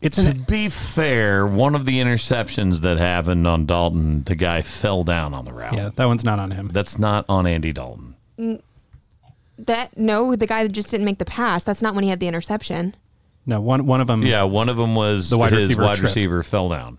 [0.00, 5.04] It's To be fair, one of the interceptions that happened on Dalton, the guy fell
[5.04, 5.74] down on the route.
[5.74, 6.68] yeah, that one's not on him.
[6.72, 8.14] That's not on Andy Dalton.
[9.58, 11.64] that no, the guy that just didn't make the pass.
[11.64, 12.94] That's not when he had the interception.
[13.44, 14.22] No, one one of them.
[14.22, 16.14] Yeah, one of them was The wide his receiver wide tripped.
[16.14, 16.96] receiver fell down.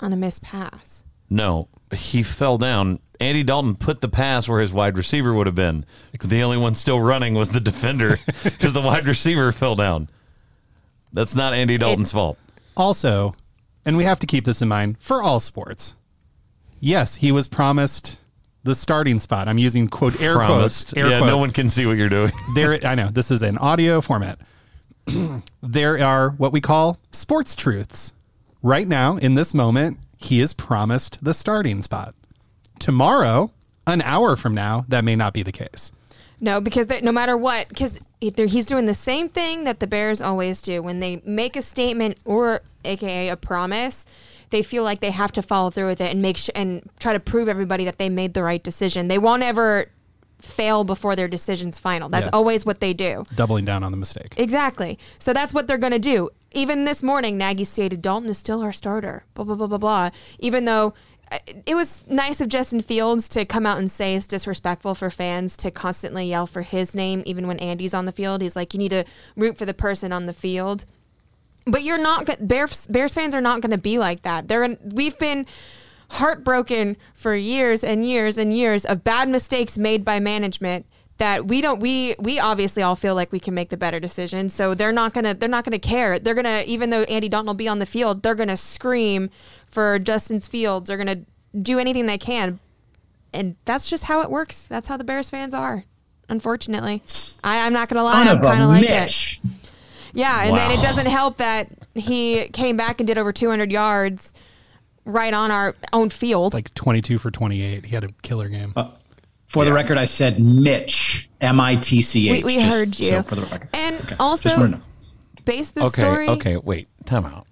[0.00, 1.04] On a missed pass.
[1.30, 3.00] No, he fell down.
[3.20, 5.86] Andy Dalton put the pass where his wide receiver would have been.
[6.12, 10.08] Because the only one still running was the defender because the wide receiver fell down.
[11.12, 12.38] That's not Andy Dalton's fault.
[12.76, 13.34] Also,
[13.84, 15.94] and we have to keep this in mind for all sports.
[16.80, 18.18] Yes, he was promised
[18.64, 19.46] the starting spot.
[19.46, 20.88] I'm using quote air Promised.
[20.88, 20.96] quotes.
[20.96, 21.30] Air yeah, quotes.
[21.30, 22.32] no one can see what you're doing.
[22.54, 24.38] there I know this is an audio format.
[25.62, 28.13] there are what we call sports truths.
[28.64, 32.14] Right now, in this moment, he is promised the starting spot.
[32.78, 33.52] Tomorrow,
[33.86, 35.92] an hour from now, that may not be the case.
[36.40, 40.22] No, because they, no matter what, because he's doing the same thing that the Bears
[40.22, 44.06] always do when they make a statement or aka a promise.
[44.48, 47.12] They feel like they have to follow through with it and make sure and try
[47.12, 49.08] to prove everybody that they made the right decision.
[49.08, 49.90] They won't ever
[50.40, 52.08] fail before their decision's final.
[52.08, 52.30] That's Yeah.
[52.32, 53.24] always what they do.
[53.34, 54.34] Doubling down on the mistake.
[54.36, 54.98] Exactly.
[55.18, 56.30] So that's what they're going to do.
[56.52, 59.24] Even this morning, Nagy stated Dalton is still our starter.
[59.34, 60.10] Blah blah blah blah blah.
[60.38, 60.94] Even though
[61.32, 65.10] uh, it was nice of Justin Fields to come out and say it's disrespectful for
[65.10, 68.42] fans to constantly yell for his name, even when Andy's on the field.
[68.42, 70.84] He's like, you need to root for the person on the field.
[71.66, 72.86] But you're not Bears.
[72.88, 74.48] Bears fans are not going to be like that.
[74.48, 75.46] They're we've been
[76.10, 80.86] heartbroken for years and years and years of bad mistakes made by management
[81.18, 84.48] that we don't we we obviously all feel like we can make the better decision.
[84.48, 86.18] So they're not gonna they're not gonna care.
[86.18, 89.30] They're gonna even though andy dalton will be on the field they're gonna scream
[89.68, 90.88] for justin's fields.
[90.88, 91.20] They're gonna
[91.60, 92.58] do anything they can.
[93.32, 94.66] And that's just how it works.
[94.66, 95.84] That's how the bears fans are
[96.28, 97.02] unfortunately.
[97.44, 99.38] I, i'm not gonna lie i'm kind of like it.
[100.14, 104.32] Yeah, and then it doesn't help that he came back and did over 200 yards
[105.04, 106.48] right on our own field.
[106.48, 107.84] It's like 22 for 28.
[107.86, 108.72] He had a killer game.
[108.76, 108.90] Uh,
[109.46, 113.06] For the record, I said Mitch, M I T C we we just heard you.
[113.08, 113.68] So for the record.
[113.72, 114.16] and Okay.
[114.18, 114.80] also, Just wanted
[115.36, 116.28] to base the Okay, story.
[116.30, 117.46] okay, wait, time out.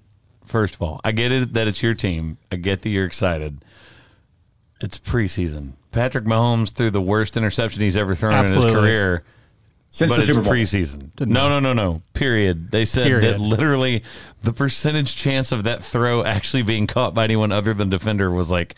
[0.45, 2.39] First of all, I get it that it's your team.
[2.51, 3.65] I get that you're excited.
[4.81, 5.75] It's preseason.
[5.93, 9.25] Patrick Mahomes threw the worst interception he's ever thrown in his career.
[9.95, 10.53] Since but the it's Super Bowl.
[10.55, 11.11] preseason.
[11.27, 12.01] No, no, no, no.
[12.15, 12.71] Period.
[12.71, 13.35] They said Period.
[13.35, 14.03] that literally
[14.43, 18.51] the percentage chance of that throw actually being caught by anyone other than defender was
[18.51, 18.75] like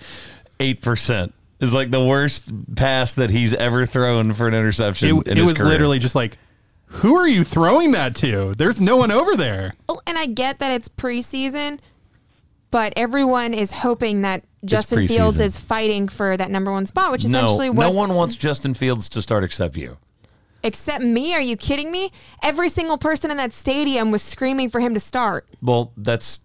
[0.59, 1.33] eight percent.
[1.61, 5.09] Is like the worst pass that he's ever thrown for an interception.
[5.09, 5.69] It, in it his was career.
[5.69, 6.37] literally just like,
[6.87, 8.53] who are you throwing that to?
[8.57, 9.75] There's no one over there.
[9.89, 11.79] Oh, and I get that it's preseason,
[12.73, 17.23] but everyone is hoping that Justin Fields is fighting for that number one spot, which
[17.25, 17.45] is no.
[17.45, 17.85] essentially what.
[17.87, 19.97] no one wants Justin Fields to start except you.
[20.65, 21.35] Except me.
[21.35, 22.11] Are you kidding me?
[22.43, 25.47] Every single person in that stadium was screaming for him to start.
[25.63, 26.41] Well, that's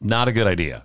[0.00, 0.84] not a good idea.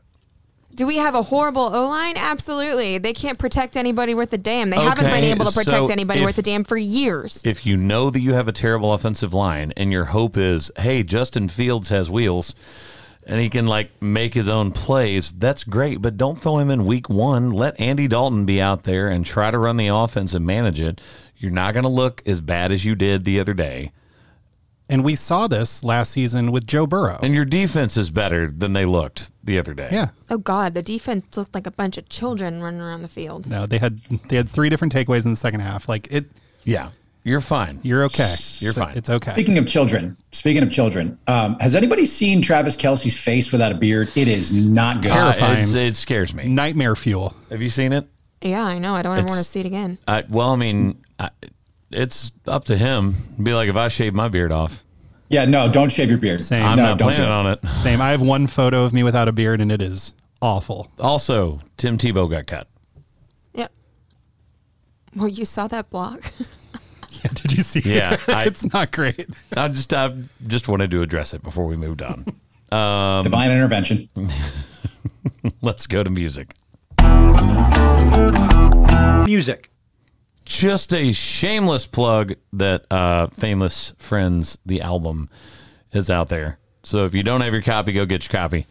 [0.74, 2.16] Do we have a horrible O line?
[2.16, 2.98] Absolutely.
[2.98, 4.70] They can't protect anybody worth a damn.
[4.70, 7.42] They haven't been able to protect so anybody if- worth a damn for years.
[7.44, 11.04] If you know that you have a terrible offensive line and your hope is, hey,
[11.04, 12.56] Justin Fields has wheels
[13.28, 16.02] and he can like make his own plays, that's great.
[16.02, 17.52] But don't throw him in week one.
[17.52, 21.02] Let Andy Dalton be out there and try to run the offense and manage it.
[21.42, 23.92] You're not going to look as bad as you did the other day.
[24.90, 27.18] And we saw this last season with Joe Burrow.
[27.24, 29.90] And your defense is better than they looked the other day.
[29.92, 30.10] yeah.
[30.30, 33.48] Oh God, the defense looked like a bunch of children running around the field.
[33.48, 35.90] No, they had they had three different takeaways in the second half.
[35.90, 36.26] Like it,
[36.64, 36.90] Yeah.
[37.24, 37.80] You're fine.
[37.84, 38.34] you're okay.
[38.60, 38.98] You're So fine.
[38.98, 39.32] It's okay.
[39.34, 43.76] Speaking of children, speaking of children, um, has anybody seen Travis Kelce's face without a
[43.76, 44.12] beard?
[44.16, 45.12] It is not good.
[45.12, 45.54] Uh, terrifying.
[45.62, 46.48] it's- it scares me.
[46.48, 47.36] Nightmare fuel.
[47.52, 48.08] Have you seen it?
[48.42, 48.96] Yeah, I know.
[48.96, 50.00] I don't ever want to see it again.
[50.08, 51.30] I, well, I mean, I,
[51.92, 53.16] it's up to him.
[53.34, 54.84] It'd be like if I shave my beard off.
[55.30, 56.42] Yeah, no, don't shave your beard.
[56.42, 56.64] Same.
[56.66, 57.30] I'm no, not don't planning do it.
[57.32, 57.78] on it.
[57.78, 58.02] Same.
[58.02, 60.92] I have one photo of me without a beard, and it is awful.
[61.00, 62.68] Also, Tim Tebow got cut.
[63.54, 63.72] Yep.
[65.16, 66.34] Well, you saw that block.
[67.24, 67.82] Yeah, did you see?
[67.84, 68.30] Yeah, it?
[68.30, 69.28] I- it's not great.
[69.56, 70.16] I just, I
[70.48, 72.26] just wanted to address it before we moved on.
[72.72, 74.08] Um, Divine intervention.
[75.62, 76.56] Let's go to music.
[79.26, 79.70] Music.
[80.52, 85.30] Just a shameless plug that uh, Famous Friends, the album,
[85.94, 86.60] is out there.
[86.84, 88.68] So if you don't have your copy, go get your copy.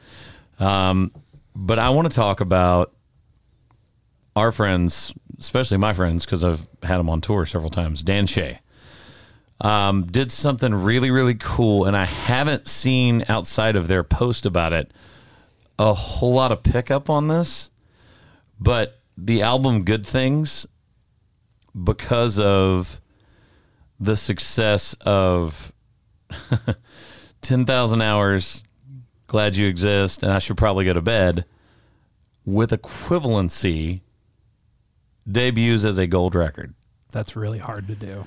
[0.59, 1.11] Um,
[1.57, 2.93] but I want to talk about
[4.37, 8.03] our friends, especially my friends, because I've had them on tour several times.
[8.03, 8.61] Dan + Shay
[9.63, 14.75] um, did something really, really cool, and I haven't seen outside of their post about
[14.75, 14.93] it
[15.79, 17.71] a whole lot of pickup on this.
[18.61, 20.67] But the album Good Things
[21.85, 23.01] because of
[23.99, 25.73] the success of
[27.43, 28.63] 10,000 hours,
[29.27, 31.45] glad you exist, and I should probably go to bed,
[32.45, 34.01] with equivalency,
[35.31, 36.75] debuts as a gold record.
[37.13, 38.27] That's really hard to do.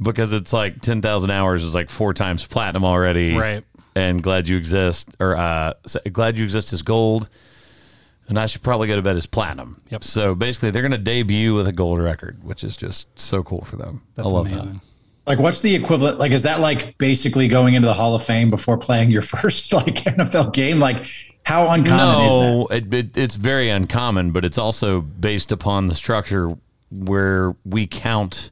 [0.00, 3.36] Because it's like 10,000 hours is like four times platinum already.
[3.36, 3.64] Right.
[3.94, 5.74] And glad you exist, or uh,
[6.12, 7.28] glad you exist is gold.
[8.28, 9.82] And I should probably go to bed as platinum.
[9.90, 10.04] Yep.
[10.04, 13.62] So basically, they're going to debut with a gold record, which is just so cool
[13.64, 14.02] for them.
[14.14, 14.72] That's I love amazing.
[14.72, 14.80] that.
[15.26, 16.18] Like, what's the equivalent?
[16.18, 19.72] Like, is that like basically going into the Hall of Fame before playing your first
[19.72, 20.80] like NFL game?
[20.80, 21.06] Like,
[21.44, 22.40] how uncommon is that?
[22.40, 26.56] No, it, it, it's very uncommon, but it's also based upon the structure
[26.90, 28.50] where we count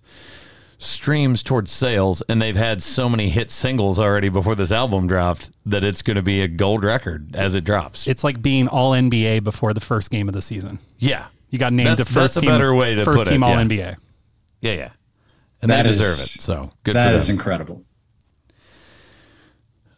[0.83, 5.51] streams towards sales, and they've had so many hit singles already before this album dropped
[5.67, 8.07] that it's going to be a gold record as it drops.
[8.07, 10.79] It's like being all NBA before the first game of the season.
[10.99, 13.27] yeah, You got named That's- to first that's a team, better way to first put
[13.29, 13.63] it, team All yeah.
[13.63, 13.97] NBA.
[14.61, 14.89] yeah, yeah.
[15.63, 16.43] and That they is- deserve it.
[16.43, 17.37] So good That for is them.
[17.37, 17.85] incredible.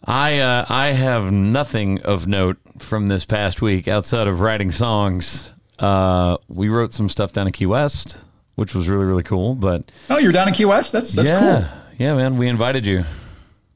[0.06, 5.50] I uh, I have nothing of note from this past week outside of writing songs.
[5.78, 8.18] Uh, we wrote some stuff down in Key West,
[8.56, 9.54] which was really really cool.
[9.54, 10.92] But Oh, you're down in Key West.
[10.92, 11.78] That's that's yeah, cool.
[11.98, 13.04] yeah, man, we invited you.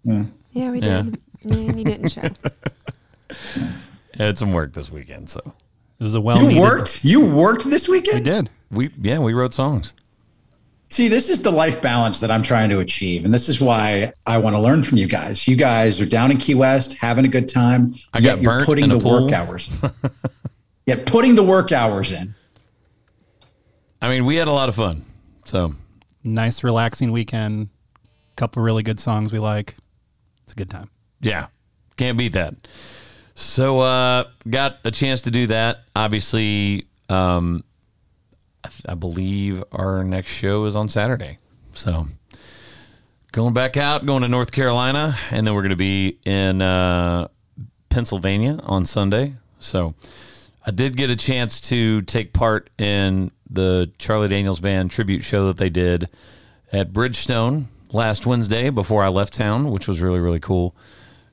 [0.05, 1.03] Yeah, we Yeah.
[1.03, 1.21] did.
[1.45, 2.29] And you didn't show.
[4.15, 5.41] Had some work this weekend, so
[6.01, 7.05] It was a well You worked.
[7.05, 8.19] You worked this weekend.
[8.19, 8.51] We did.
[8.71, 9.93] we yeah we wrote songs.
[10.91, 14.15] See, this is the life balance that I'm trying to achieve, and this is why
[14.27, 15.47] I want to learn from you guys.
[15.47, 17.93] You guys are down in Key West, having a good time.
[18.15, 19.25] I yet got you're putting in the pool.
[19.25, 19.69] work hours.
[20.87, 22.35] yet putting the work hours in.
[24.01, 25.05] I mean, we had a lot of fun.
[25.45, 25.75] So
[26.25, 27.71] Nice, relaxing weekend.
[28.37, 29.77] Couple really good songs we like.
[30.45, 30.91] It's a good time.
[31.21, 31.47] Yeah,
[31.97, 32.55] can't beat that.
[33.35, 35.85] So, uh, got a chance to do that.
[35.95, 37.65] Obviously, um,
[38.65, 41.39] I, th- I believe our next show is on Saturday.
[41.73, 42.07] So,
[43.33, 47.29] going back out, going to North Carolina, and then we're going to be in uh,
[47.91, 49.35] Pennsylvania on Sunday.
[49.61, 49.95] So,
[50.69, 55.47] I did get a chance to take part in the Charlie Daniels Band tribute show
[55.47, 56.11] that they did
[56.71, 60.77] at Bridgestone last Wednesday before I left town, which was really, really cool.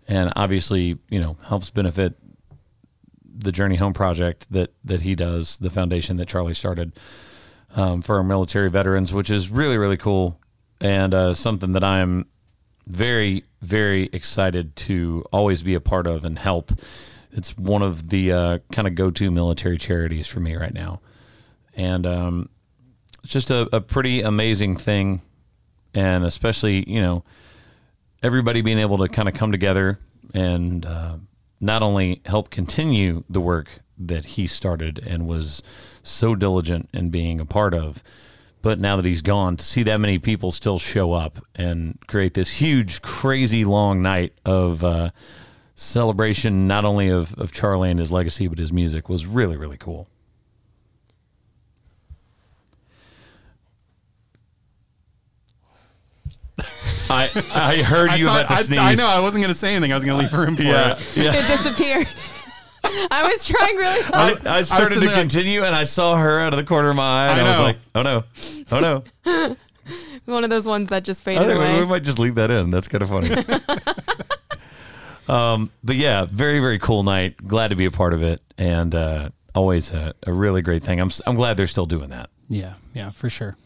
[0.07, 2.15] And obviously, you know, helps benefit
[3.25, 6.97] the Journey Home project that that he does, the foundation that Charlie started
[7.75, 10.39] um, for our military veterans, which is really, really cool
[10.79, 12.27] and uh, something that I'm
[12.87, 16.71] very, very excited to always be a part of and help.
[17.35, 21.01] It's one of the uh, kind of go-to military charities for me right now,
[21.75, 22.49] and um,
[23.23, 25.21] it's just a, a pretty amazing thing,
[25.93, 27.23] and especially you know
[28.23, 29.99] everybody being able to kind of come together
[30.33, 31.17] and uh,
[31.59, 35.61] not only help continue the work that he started and was
[36.03, 38.01] so diligent in being a part of,
[38.61, 42.33] but now that he's gone, to see that many people still show up and create
[42.33, 45.11] this huge, crazy long night of uh,
[45.75, 49.77] celebration, not only of, of Charlie and his legacy, but his music was really, really
[49.77, 50.07] cool.
[57.09, 58.79] I I heard you I, about to I, sneeze.
[58.79, 59.07] I know.
[59.07, 59.91] I wasn't going to say anything.
[59.91, 61.17] I was going to leave room for Yeah, it.
[61.17, 61.33] yeah.
[61.35, 62.07] It disappeared.
[63.11, 64.47] I was trying really hard.
[64.47, 66.63] I, I started sitting to there like- continue, and I saw her out of the
[66.63, 68.23] corner of my eye, and I, I was like, "Oh no,
[68.71, 69.55] oh no!"
[70.25, 72.49] One of those ones that just I faded think we, we might just leave that
[72.49, 72.71] in.
[72.71, 73.29] That's kind of funny.
[75.27, 77.37] um, but yeah, very very cool night.
[77.45, 80.99] Glad to be a part of it, and uh, always a, a really great thing.
[80.99, 82.29] I'm I'm glad they're still doing that.
[82.49, 83.57] Yeah, yeah, for sure.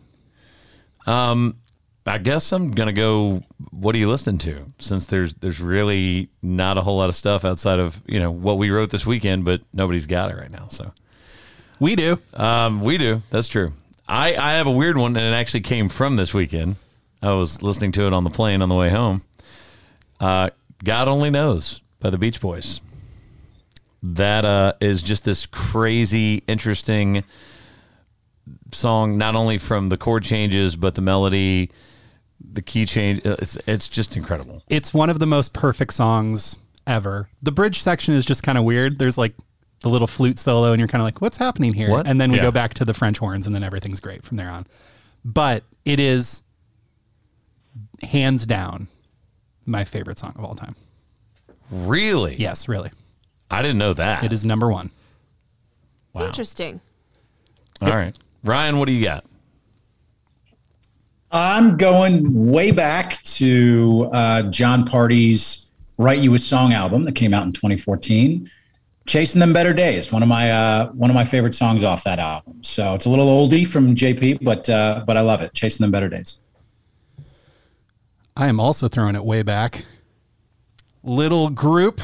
[2.06, 3.44] I guess I'm gonna go.
[3.72, 4.66] What are you listening to?
[4.80, 8.58] Since there's there's really not a whole lot of stuff outside of you know what
[8.58, 10.68] we wrote this weekend, but nobody's got it right now.
[10.70, 10.92] So
[11.80, 12.20] We do.
[12.34, 13.22] Um, we do.
[13.30, 13.74] That's true.
[14.08, 16.78] I, I have a weird one, and it actually came from this weekend.
[17.22, 19.22] I was listening to it on the plane on the way home.
[20.20, 20.50] Uh,
[20.84, 22.82] God Only Knows by the Beach Boys.
[24.02, 27.24] That uh, is just this crazy, interesting
[28.72, 31.70] song, not only from the chord changes, but the melody,
[32.40, 33.22] the key change.
[33.26, 34.64] It's, it's just incredible.
[34.70, 36.56] It's one of the most perfect songs
[36.88, 37.30] ever.
[37.44, 39.00] The bridge section is just kind of weird.
[39.00, 39.34] There's like
[39.82, 41.90] the little flute solo, and you're kind of like, what's happening here?
[41.90, 42.08] What?
[42.08, 42.44] And then we Yeah.
[42.44, 44.66] go back to the French horns, and then everything's great from there on.
[45.26, 46.42] But it is
[48.02, 48.88] hands down
[49.70, 50.76] my favorite song of all time.
[51.72, 52.36] Really?
[52.36, 52.92] Yes, really.
[53.52, 54.24] I didn't know that.
[54.24, 54.92] It is number one.
[56.14, 56.28] Wow.
[56.28, 56.82] Interesting.
[57.82, 58.16] All right.
[58.44, 59.26] Ryan, what do you got?
[61.32, 67.34] I'm going way back to uh, Jon Pardi's "Write You a Song" album that came
[67.34, 68.50] out in 2014.
[69.06, 72.18] "Chasing Them Better Days," one of my uh, one of my favorite songs off that
[72.18, 72.64] album.
[72.64, 75.54] So it's a little oldie from JP, but uh, but I love it.
[75.54, 76.40] "Chasing Them Better Days."
[78.40, 79.84] I am also throwing it way back.
[81.04, 82.00] Little group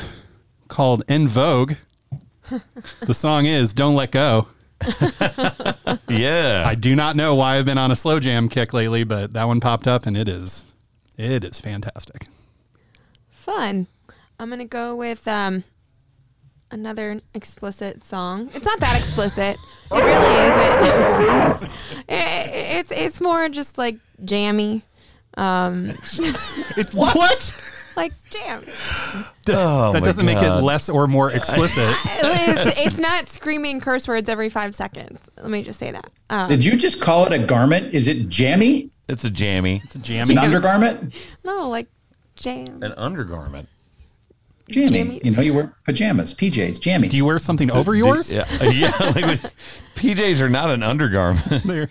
[0.67, 1.73] called En Vogue.
[3.01, 4.47] the song is Don't Let Go.
[6.09, 6.63] Yeah.
[6.65, 9.47] I do not know why I've been on a slow jam kick lately, but that
[9.47, 10.65] one popped up and it is
[11.17, 12.27] it is fantastic.
[13.29, 13.87] Fun.
[14.39, 15.63] I'm gonna go with um
[16.71, 18.49] another explicit song.
[18.53, 19.57] It's not that explicit.
[19.91, 21.71] It really isn't.
[22.09, 24.83] It- it's it's more just like jammy,
[26.91, 27.61] what?
[27.95, 28.63] like jam.
[29.47, 31.95] Oh, that doesn't make it less or more explicit.
[32.47, 35.29] It's, it's not screaming curse words every five seconds.
[35.37, 36.11] Let me just say that.
[36.29, 37.93] Um, Did you just call it a garment?
[37.93, 38.89] Is it jammy?
[39.07, 39.81] It's a jammy.
[39.83, 40.33] It's a jammy.
[40.33, 41.13] an undergarment?
[41.43, 41.87] no, like
[42.35, 42.83] jam.
[42.83, 43.69] An undergarment.
[44.69, 44.89] Jammy.
[45.19, 45.25] Jammies.
[45.25, 47.09] You know, you wear pajamas, PJs, jammies.
[47.09, 48.33] Do you wear something over yours?
[48.33, 48.45] Yeah.
[48.63, 48.91] yeah.
[48.99, 49.39] Like,
[49.95, 51.63] PJs are not an undergarment.
[51.63, 51.89] They're-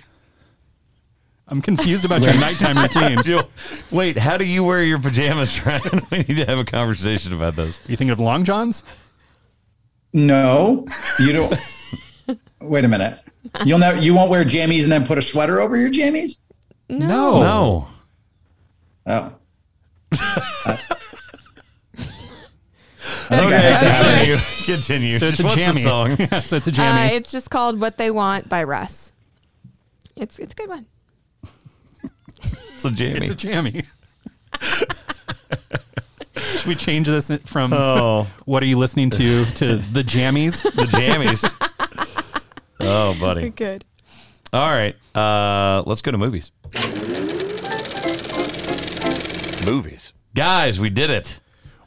[1.47, 3.23] I'm confused about your nighttime routine.
[3.25, 3.49] Jill,
[3.91, 6.01] Wait, how do you wear your pajamas, Ryan?
[6.11, 7.81] we need to have a conversation about this.
[7.87, 8.83] You think of long johns?
[10.15, 10.87] No,
[11.19, 11.55] you don't.
[12.61, 13.19] Wait a minute.
[13.65, 14.01] You'll never.
[14.01, 16.39] You won't wear jammies and then put a sweater over your jammies.
[16.89, 17.41] No.
[17.41, 17.89] No.
[19.07, 19.33] Oh,
[23.31, 23.79] Okay, Okay.
[23.81, 24.37] continue.
[24.65, 25.19] Continue.
[25.19, 25.81] So it's Just a what's the jammy.
[25.83, 26.17] song?
[26.43, 27.17] so it's a Uh, jammy.
[27.17, 29.13] it's just called "What They Want" by Russ.
[30.17, 30.87] It's it's a good one.
[32.85, 33.21] It's a jammy.
[33.21, 33.83] it's a jammy.
[36.37, 40.63] Should we change this from oh, what are you listening to to the jammies?
[40.75, 41.43] the jammies.
[42.81, 43.49] oh, buddy.
[43.51, 43.85] Good.
[44.53, 44.95] All right.
[45.15, 46.51] Uh, let's go to movies.
[49.67, 50.13] Movies.
[50.35, 51.41] Guys, we did it.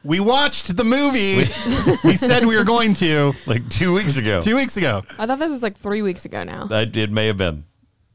[0.03, 1.45] We watched the movie.
[2.03, 4.41] we said we were going to Like two weeks ago.
[4.41, 5.03] two weeks ago.
[5.19, 6.67] I thought this was like three weeks ago now.
[6.71, 7.65] I, it may have been.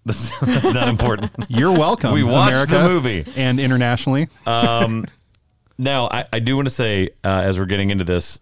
[0.05, 1.30] That's, that's not important.
[1.48, 2.12] You're welcome.
[2.12, 3.32] We watched the America movie.
[3.36, 4.28] and internationally.
[5.78, 8.38] Now, I, I do want to say, uh, as we're getting into this,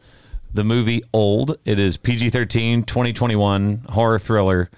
[0.52, 4.70] the movie Old, it is PG 13, 2021, horror thriller,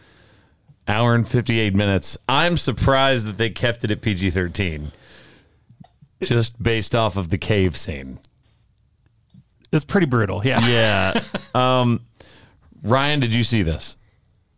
[0.87, 2.17] hour and 58 minutes.
[2.29, 4.93] I'm surprised that they kept it at PG 13,
[6.23, 8.19] just based off of the cave scene.
[9.73, 10.43] It's pretty brutal.
[10.45, 10.67] Yeah.
[10.69, 11.21] Yeah.
[11.55, 12.01] um,
[12.83, 13.97] Ryan, did you see this?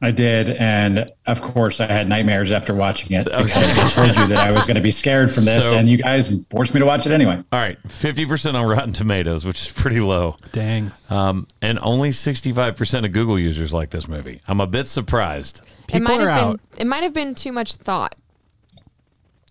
[0.04, 4.26] I did, and of course, I had nightmares after watching it because I told you
[4.28, 6.80] that I was going to be scared from this, So- and you guys forced me
[6.80, 7.36] to watch it anyway.
[7.52, 10.36] All right, 50% on Rotten Tomatoes, which is pretty low.
[10.52, 10.92] Dang.
[11.10, 14.40] Um, and only 65% of Google users like this movie.
[14.46, 15.60] I'm a bit surprised.
[15.88, 16.60] it People might are have out.
[16.72, 16.80] been.
[16.82, 18.14] It might have been too much thought.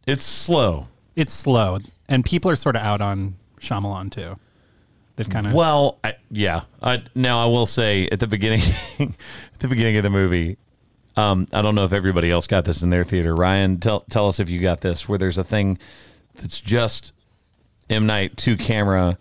[0.06, 0.88] It's slow.
[1.16, 1.80] It's slow,
[2.10, 4.38] and people are sort of out on Shyamalan too.
[5.16, 6.62] They've kind of Well, I, yeah.
[6.82, 8.62] I, now I will say at the beginning,
[9.00, 9.10] at
[9.64, 10.58] the beginning of the movie,
[11.16, 13.34] um, I don't know if everybody else got this in their theater.
[13.34, 15.80] Ryan, tell tell us if you got this, where there's a thing
[16.36, 17.14] that's just
[17.90, 19.18] M Night two camera,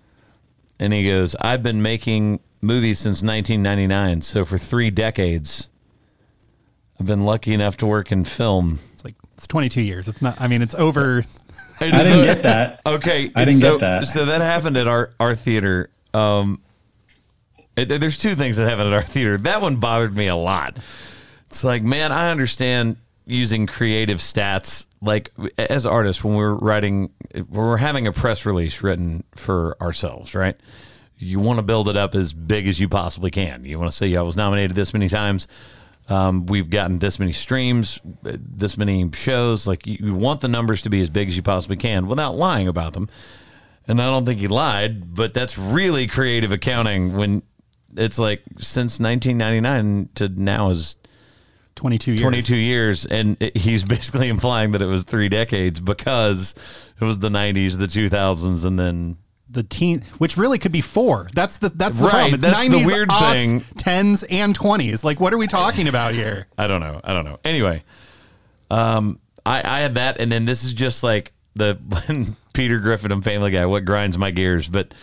[0.79, 5.69] and he goes, "I've been making movies since 1999, so for three decades,
[6.99, 10.09] I've been lucky enough to work in film." it's like it's 22 years.
[10.09, 10.41] It's not.
[10.41, 11.25] I mean, it's over.
[11.81, 12.81] I didn't get that.
[12.85, 14.07] Okay, I didn't so, get that.
[14.07, 15.91] So that happened at our our theater.
[16.13, 16.61] Um,
[17.77, 19.37] it- there's two things that happened at our theater.
[19.39, 20.77] That one bothered me a lot.
[21.49, 22.97] It's like, man, I understand
[23.27, 24.87] using creative stats.
[25.01, 30.35] Like as artists, when we're writing, when we're having a press release written for ourselves,
[30.35, 30.57] right?
[31.19, 33.65] You want to build it up as big as you possibly can.
[33.65, 35.47] You want to say, I was nominated this many times.
[36.09, 39.67] Um, we've gotten this many streams, this many shows.
[39.67, 42.37] Like you, you want the numbers to be as big as you possibly can without
[42.37, 43.09] lying about them.
[43.87, 47.43] And I don't think he lied, but that's really creative accounting when
[47.97, 50.97] it's like since 1999 to now is
[51.77, 52.21] 22 years.
[52.21, 53.07] 22 years.
[53.07, 56.55] And it, he's basically implying that it was three decades because
[57.01, 59.17] it was the 90s, the 2000s, and then
[59.49, 61.29] The teen, which really could be four.
[61.35, 62.35] That's the that's the Right, problem.
[62.35, 63.61] It's that's the 90s, weird aughts, thing.
[63.61, 65.03] 10s and 20s.
[65.05, 66.47] Like, what are we talking about here?
[66.59, 67.01] I don't know.
[67.05, 67.39] I don't know.
[67.45, 67.83] Anyway,
[68.71, 73.13] um, I, I had that, and then this is just like the when Peter Griffin
[73.13, 73.67] and Family Guy.
[73.67, 74.69] What grinds my gears?
[74.69, 74.95] But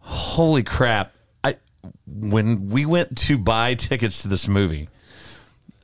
[0.00, 1.12] holy crap!
[2.06, 4.88] When we went to buy tickets to this movie,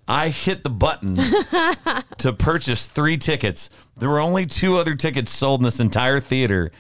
[0.09, 1.16] I hit the button
[2.18, 3.70] to purchase three tickets.
[3.96, 6.70] There were only two other tickets sold in this entire theater.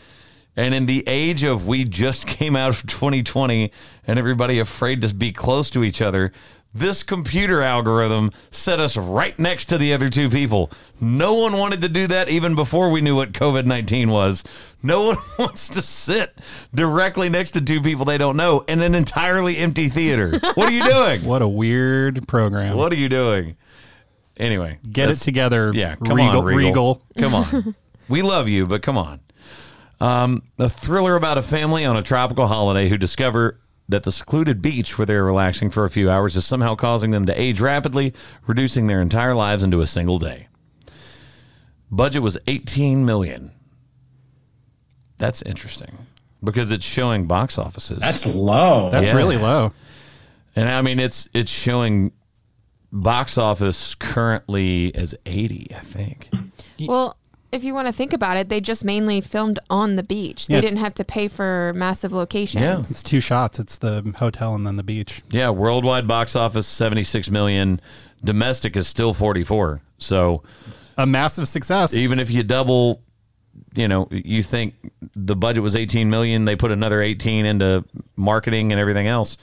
[0.54, 3.72] And in the age of we just came out of 2020
[4.06, 6.32] and everybody afraid to be close to each other,
[6.74, 10.70] this computer algorithm set us right next to the other two people.
[11.00, 14.42] No one wanted to do that even before we knew what COVID 19 was.
[14.82, 16.38] No one wants to sit
[16.74, 20.38] directly next to two people they don't know in an entirely empty theater.
[20.54, 21.24] What are you doing?
[21.32, 22.76] What a weird program.
[22.76, 23.56] What are you doing?
[24.36, 25.72] Anyway, Get it together.
[25.74, 26.70] Yeah, come Regal, on, Regal.
[26.70, 27.02] Regal.
[27.18, 27.74] Come on.
[28.08, 29.20] we love you, but come on.
[30.00, 34.62] Um, a thriller about a family on a tropical holiday who discover that the secluded
[34.62, 38.14] beach where they're relaxing for a few hours is somehow causing them to age rapidly,
[38.46, 40.48] reducing their entire lives into a single day.
[41.90, 43.52] Budget was 18 million.
[45.18, 46.06] That's interesting
[46.42, 47.98] because it's showing box offices.
[47.98, 48.90] That's low.
[48.90, 49.16] That's Yeah.
[49.16, 49.72] really low.
[50.56, 52.12] And I mean, it's it's showing
[52.90, 56.28] box office currently as 80, I think.
[56.80, 57.16] Well,
[57.52, 60.46] if you want to think about it, they just mainly filmed on the beach.
[60.46, 62.62] They Yeah, didn't have to pay for massive locations.
[62.62, 62.80] Yeah.
[62.80, 63.60] It's two shots.
[63.60, 65.22] It's the hotel and then the beach.
[65.30, 67.78] Yeah, worldwide box office 76 million.
[68.24, 69.80] Domestic is still 44.
[69.98, 70.42] So
[70.96, 71.94] A massive success.
[71.94, 73.02] even if you double,
[73.74, 74.74] you know, you think
[75.14, 77.84] the budget was 18 million, they put another 18 into
[78.16, 79.36] marketing and everything else.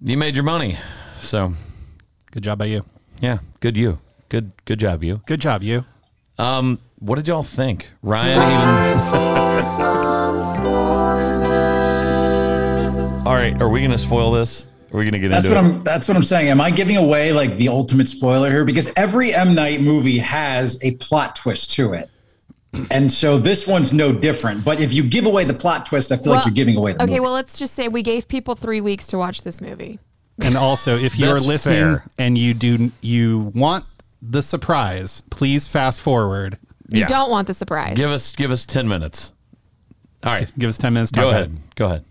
[0.00, 0.76] You made your money.
[1.20, 1.52] So,
[2.30, 2.84] Good job by you.
[3.20, 3.98] yeah, good you.
[4.28, 5.22] Good good job you.
[5.26, 5.84] Good job, you.
[6.38, 8.38] Um, what did y'all think, Ryan?
[13.26, 14.68] All right, are we going to spoil this?
[14.92, 15.68] Are we going to get That's into what it?
[15.68, 15.84] I'm.
[15.84, 16.48] That's what I'm saying.
[16.48, 18.64] Am I giving away like the ultimate spoiler here?
[18.64, 22.08] Because every M Night movie has a plot twist to it,
[22.90, 24.64] and so this one's no different.
[24.64, 27.02] But if you give away the plot twist, I feel like you're giving away the
[27.02, 27.20] Okay, movie.
[27.20, 29.98] well, let's just say we gave people three weeks to watch this movie.
[30.42, 32.04] And also, if you are That's listening fair.
[32.16, 33.84] and you do you want
[34.22, 36.58] the surprise, please fast forward.
[36.92, 37.06] You Yeah.
[37.06, 37.96] don't want the surprise.
[37.96, 39.32] Give us give us ten minutes.
[40.24, 41.12] All right, Give us ten minutes.
[41.12, 41.52] To go talk about ahead.
[41.70, 41.74] it.
[41.76, 42.04] Go ahead.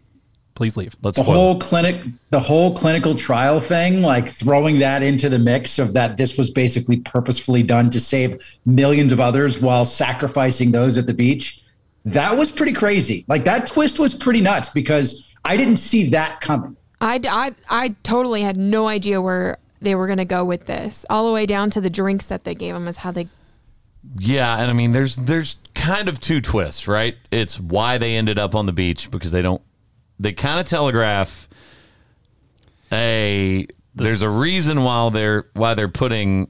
[0.56, 0.96] Please leave.
[1.04, 1.36] Let's the spoil.
[1.36, 2.02] whole clinic,
[2.32, 6.50] the whole clinical trial thing, like throwing that into the mix of that this was
[6.50, 11.62] basically purposefully done to save millions of others while sacrificing those at the beach.
[12.06, 13.26] That was pretty crazy.
[13.28, 16.76] Like that twist was pretty nuts because I didn't see that coming.
[17.02, 21.06] I, I, I totally had no idea where they were going to go with this.
[21.10, 23.28] All the way down to the drinks that they gave them is how they.
[24.18, 27.16] Yeah, and I mean, there's there's kind of two twists, right?
[27.32, 29.62] It's why they ended up on the beach because they don't.
[30.20, 31.48] They kind of telegraph
[32.92, 33.68] a.
[33.96, 36.48] There's a reason why they're why they're putting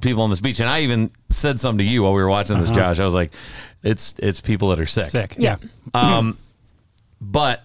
[0.00, 2.58] people on this beach, and I even said something to you while we were watching
[2.58, 2.78] this, uh-huh.
[2.78, 2.98] Josh.
[2.98, 3.32] I was like,
[3.82, 5.34] "It's it's people that are sick." Sick.
[5.38, 5.56] Yeah.
[5.94, 6.18] Yeah.
[6.18, 6.38] Um,
[7.20, 7.64] but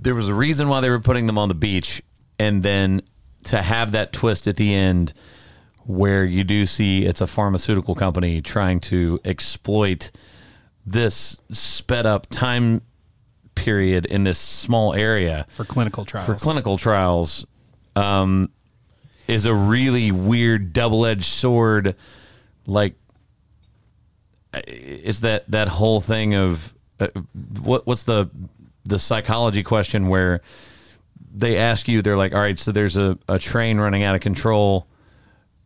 [0.00, 2.02] there was a reason why they were putting them on the beach
[2.38, 3.02] and then
[3.44, 5.12] to have that twist at the end
[5.84, 10.10] where you do see it's a pharmaceutical company trying to exploit
[10.86, 12.82] this sped up time
[13.54, 16.26] period in this small area For clinical trials.
[16.26, 17.44] for clinical trials
[17.96, 18.50] um,
[19.28, 21.96] is a really weird double-edged sword
[22.66, 22.94] like
[24.54, 27.08] it's that that whole thing of uh,
[27.62, 28.30] what what's the
[28.84, 30.40] the psychology question where
[31.34, 34.20] they ask you they're like all right so there's a, a train running out of
[34.20, 34.86] control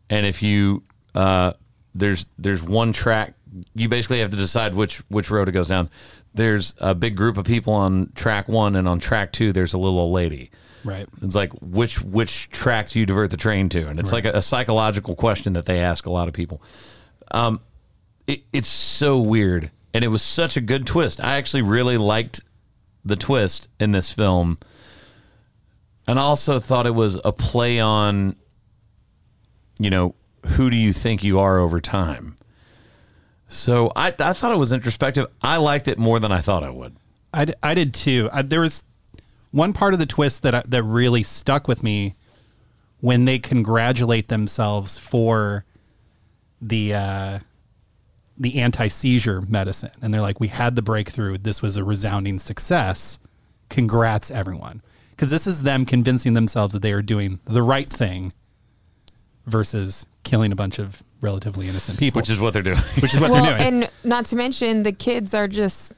[0.09, 0.83] and if you
[1.15, 1.53] uh,
[1.93, 3.33] there's there's one track
[3.73, 5.89] you basically have to decide which which road it goes down
[6.33, 9.77] there's a big group of people on track one and on track two there's a
[9.77, 10.51] little old lady
[10.87, 11.07] right.
[11.21, 14.31] it's like which which track do you divert the train to, and it's like a,
[14.31, 16.61] a psychological question that they ask a lot of people.
[17.31, 17.59] Um,
[18.25, 21.19] it, it's so weird, and it was such a good twist.
[21.21, 22.41] I actually really liked
[23.05, 24.57] the twist in this film,
[26.07, 28.35] and I also thought it was a play on,
[29.77, 32.35] you know, who do you think you are over time.
[33.47, 35.27] So I I thought it was introspective.
[35.41, 36.95] I liked it more than I thought I would.
[37.33, 38.29] I, I did too.
[38.31, 38.83] I, there was
[39.51, 42.15] one part of the twist that I, that really stuck with me
[42.99, 45.65] when they congratulate themselves for
[46.61, 47.39] the uh,
[48.37, 51.37] the anti seizure medicine, and they're like, "We had the breakthrough.
[51.37, 53.19] This was a resounding success.
[53.69, 54.81] Congrats, everyone!"
[55.17, 58.33] Because this is them convincing themselves that they are doing the right thing
[59.47, 62.77] versus killing a bunch of relatively innocent people, Which is what they're doing.
[62.99, 63.83] which is what well, they're doing.
[63.83, 65.91] and not to mention the kids are just.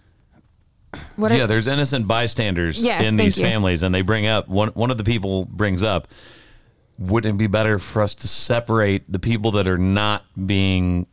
[1.18, 3.44] What yeah, are, there's innocent bystanders Yes, in these you.
[3.44, 4.70] families, and they bring up one.
[4.70, 6.08] One of the people brings up,
[6.98, 11.06] wouldn't it be better for us to separate the people that are not being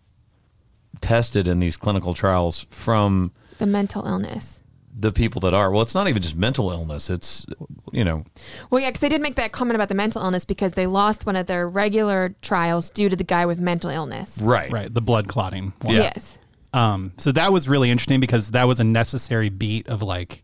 [1.00, 4.62] tested in these clinical trials from the mental illness.
[4.98, 5.70] The people that are?
[5.70, 7.10] Well, it's not even just mental illness.
[7.10, 7.44] It's
[7.92, 8.24] you know,
[8.70, 11.26] Well, yeah, because they did make that comment about the mental illness because they lost
[11.26, 14.38] one of their regular trials due to the guy with mental illness.
[14.40, 15.72] right, right, the blood clotting.
[15.82, 15.94] One.
[15.96, 16.02] Yeah.
[16.14, 16.38] Yes.
[16.72, 20.42] Um, so that was really interesting because that was a necessary beat of like,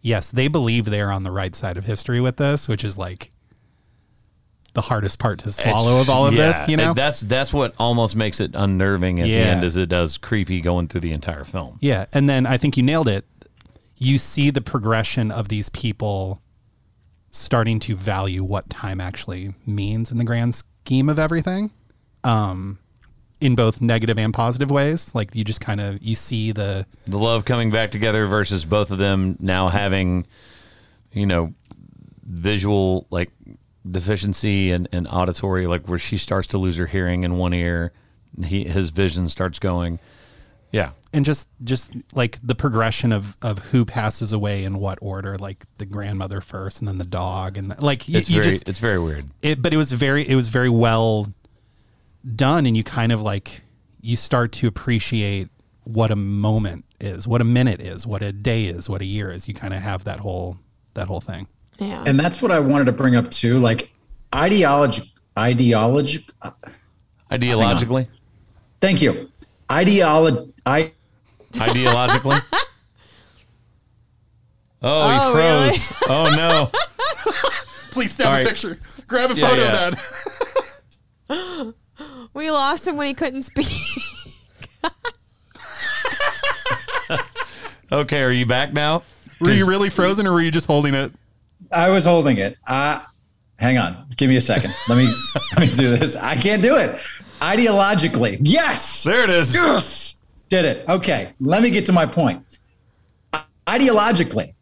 [0.00, 3.32] yes, they believe they're on the right side of history with this, which is like
[4.74, 6.94] the hardest part to swallow It's- of all of yeah, this, you know?
[6.94, 10.86] That's that's what almost makes it unnerving at the end, as it does creepy going
[10.86, 11.78] through the entire film.
[11.80, 12.04] yeah.
[12.12, 13.24] And then I think you nailed it.
[14.00, 16.42] You see the progression of these people
[17.30, 21.70] starting to value what time actually means in the grand scheme of everything.
[22.24, 22.80] Um,
[23.40, 25.14] in both negative and positive ways.
[25.14, 28.90] Like you just kind of you see the the love coming back together versus both
[28.90, 30.26] of them now having
[31.12, 31.54] you know
[32.22, 33.30] visual like
[33.90, 37.92] deficiency and, and auditory like where she starts to lose her hearing in one ear
[38.36, 39.98] and he his vision starts going
[40.72, 45.36] yeah and just just like the progression of of who passes away in what order
[45.36, 48.52] like the grandmother first and then the dog and the, like y- it's you very
[48.52, 51.26] just it's very weird it but it was very it was very well
[52.36, 53.62] done and you kind of like
[54.00, 55.48] you start to appreciate
[55.84, 59.30] what a moment is what a minute is what a day is what a year
[59.32, 60.56] is you kind of have that whole
[60.94, 61.46] that whole thing
[61.78, 62.04] Yeah.
[62.06, 63.58] And that's what I wanted to bring up too.
[63.58, 63.90] Like
[64.34, 65.02] ideology,
[65.38, 66.26] ideology.
[67.30, 68.06] ideologically
[68.80, 69.30] Thank you.
[69.70, 70.49] Ideology.
[70.66, 70.92] I
[71.52, 72.40] ideologically.
[72.52, 72.58] oh,
[74.82, 75.92] Oh, he oh, froze.
[76.08, 76.70] Oh no.
[77.90, 78.78] Please snap a picture.
[79.06, 79.96] Grab a Yeah, photo
[81.28, 81.70] yeah.
[82.34, 83.66] We lost him when he couldn't speak.
[87.92, 89.02] Okay, are you back now?
[89.40, 91.12] Were you really frozen or were you just holding it?
[91.72, 92.56] I was holding it.
[92.66, 93.00] Uh,
[93.58, 94.06] hang on.
[94.16, 94.74] Give me a second.
[94.88, 95.12] Let me
[95.56, 96.14] let me do this.
[96.14, 96.90] I can't do it.
[97.40, 98.38] Ideologically.
[98.42, 99.02] Yes.
[99.02, 99.52] There it is.
[99.54, 100.14] Yes.
[100.50, 100.88] Did it.
[100.88, 101.32] Okay.
[101.40, 102.58] Let me get to my point.
[103.66, 104.52] Ideologically,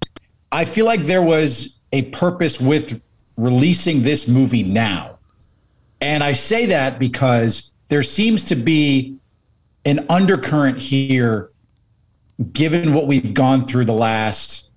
[0.52, 3.00] I feel like there was a purpose with
[3.36, 5.18] releasing this movie now.
[6.00, 9.16] And I say that because there seems to be
[9.86, 11.50] an undercurrent here,
[12.52, 14.70] given what we've gone through the last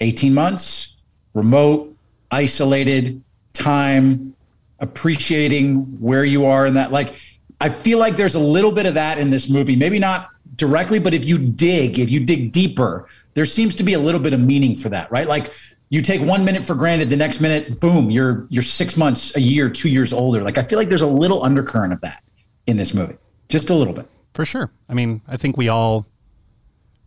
[0.00, 0.96] 18 months
[1.34, 1.94] remote,
[2.30, 4.34] isolated, time,
[4.78, 6.92] appreciating where you are in that.
[6.92, 7.14] Like,
[7.60, 9.76] I feel like there's a little bit of that in this movie.
[9.76, 13.94] Maybe not directly, but if you dig, if you dig deeper, there seems to be
[13.94, 15.26] a little bit of meaning for that, right?
[15.26, 15.52] Like
[15.90, 19.40] you take one minute for granted, the next minute, boom, you're you're six months, a
[19.40, 20.42] year, two years older.
[20.42, 22.22] Like I feel like there's a little undercurrent of that
[22.66, 23.16] in this movie,
[23.48, 24.08] just a little bit.
[24.32, 24.72] For sure.
[24.88, 26.06] I mean, I think we all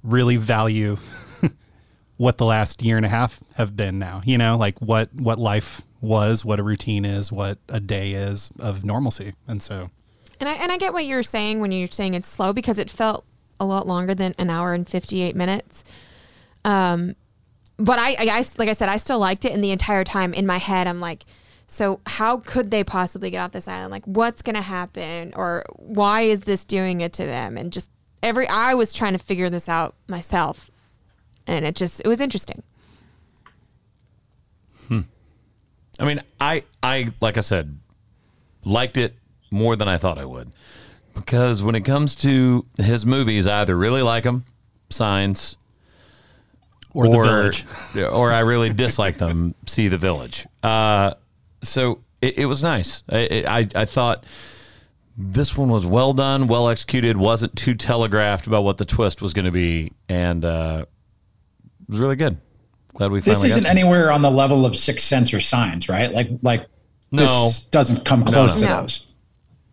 [0.03, 0.97] really value
[2.17, 4.21] what the last year and a half have been now.
[4.25, 8.51] You know, like what what life was, what a routine is, what a day is
[8.59, 9.33] of normalcy.
[9.47, 9.89] And so
[10.39, 12.89] And I and I get what you're saying when you're saying it's slow because it
[12.89, 13.25] felt
[13.59, 15.83] a lot longer than an hour and 58 minutes.
[16.63, 17.15] Um,
[17.77, 20.33] but I, I, I like I said, I still liked it, and the entire time
[20.33, 21.25] in my head, I'm like,
[21.67, 23.91] so how could they possibly get off this island?
[23.91, 27.57] Like, what's gonna happen, or why is this doing it to them?
[27.57, 27.89] And just
[28.23, 30.71] every, I was trying to figure this out myself,
[31.45, 32.63] and it just, it was interesting.
[34.87, 35.01] Hmm.
[35.99, 37.79] I mean, I I like I said,
[38.63, 39.15] liked it
[39.51, 40.51] more than I thought I would.
[41.13, 44.45] Because when it comes to his movies, I either really like them,
[44.89, 45.57] Signs,
[46.93, 47.65] or, the village.
[48.11, 50.45] or I really dislike them, See the Village.
[50.63, 51.13] Uh,
[51.63, 53.03] so it, it was nice.
[53.09, 54.23] I, I I thought
[55.17, 59.33] this one was well done, well executed, wasn't too telegraphed about what the twist was
[59.33, 60.85] going to be, and uh,
[61.81, 62.37] it was really good.
[62.93, 63.49] Glad we This finally.
[63.49, 63.79] isn't got to it.
[63.79, 66.13] anywhere on the level of Sixth Sense or Signs, right?
[66.13, 66.67] Like like
[67.11, 67.45] No.
[67.47, 68.67] this doesn't come close no.
[68.67, 68.81] to No.
[68.83, 69.06] those.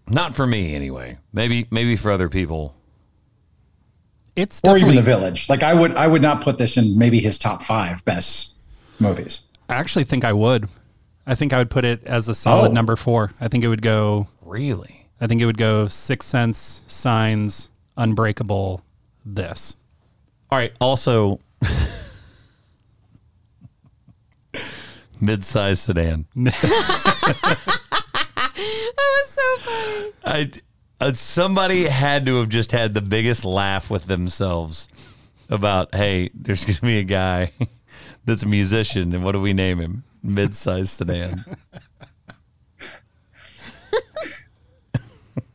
[0.08, 1.18] Not for me, anyway.
[1.32, 2.74] Maybe maybe for other people.
[4.36, 5.48] It's Or even The Village.
[5.48, 8.54] Like I would I would not put this in maybe his top five best
[9.00, 9.40] movies.
[9.68, 10.68] I actually think I would.
[11.26, 12.74] I think I would put it as a solid Oh.
[12.74, 13.32] number four.
[13.40, 15.06] I think it would go Really?
[15.20, 18.82] I think it would go Six Sense, Signs, Unbreakable,
[19.24, 19.76] this.
[20.50, 20.72] All right.
[20.80, 21.40] Also,
[25.20, 26.26] mid-sized sedan.
[29.14, 30.12] That was so funny.
[30.24, 30.50] I
[31.00, 34.88] uh, somebody had to have just had the biggest laugh with themselves
[35.48, 37.52] about, hey, there's going to be a guy
[38.24, 40.04] that's a musician, and what do we name him?
[40.22, 41.44] Mid-sized sedan.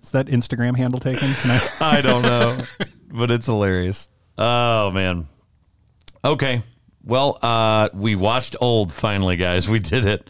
[0.04, 1.34] Is that Instagram handle taken?
[1.36, 1.70] Can I?
[1.98, 2.58] I don't know,
[3.12, 4.08] but it's hilarious.
[4.40, 5.28] Oh man.
[6.26, 6.64] Okay.
[7.04, 9.70] Well, uh, we watched Old finally, guys.
[9.70, 10.28] We did it.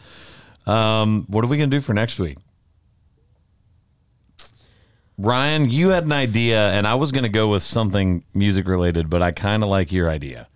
[0.65, 2.37] Um, what are we gonna do for next week?
[5.19, 9.21] Ryan, you had an idea, and I was gonna go with something music related, but
[9.21, 10.47] I kind of like your idea.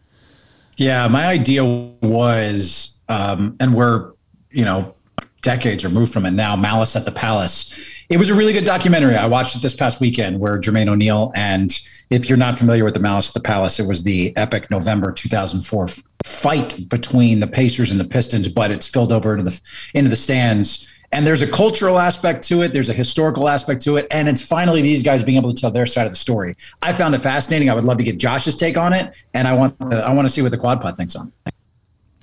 [0.77, 4.13] Yeah, my idea was, um, and we're,
[4.51, 4.95] you know,
[5.41, 7.93] decades removed from it now, Malice at the Palace.
[8.09, 9.17] It was a really good documentary.
[9.17, 11.77] I watched it this past weekend where Jermaine O'Neal, and
[12.09, 15.11] if you're not familiar with the Malice at the Palace, it was the epic November
[15.11, 15.89] 2004
[16.23, 19.61] fight between the Pacers and the Pistons, but it spilled over into the
[19.93, 20.87] into the stands.
[21.13, 22.73] And there's a cultural aspect to it.
[22.73, 24.07] There's a historical aspect to it.
[24.11, 26.55] And it's finally these guys being able to tell their side of the story.
[26.81, 27.69] I found it fascinating.
[27.69, 29.15] I would love to get Josh's take on it.
[29.33, 31.31] And I want I want to see what the quad pod thinks on.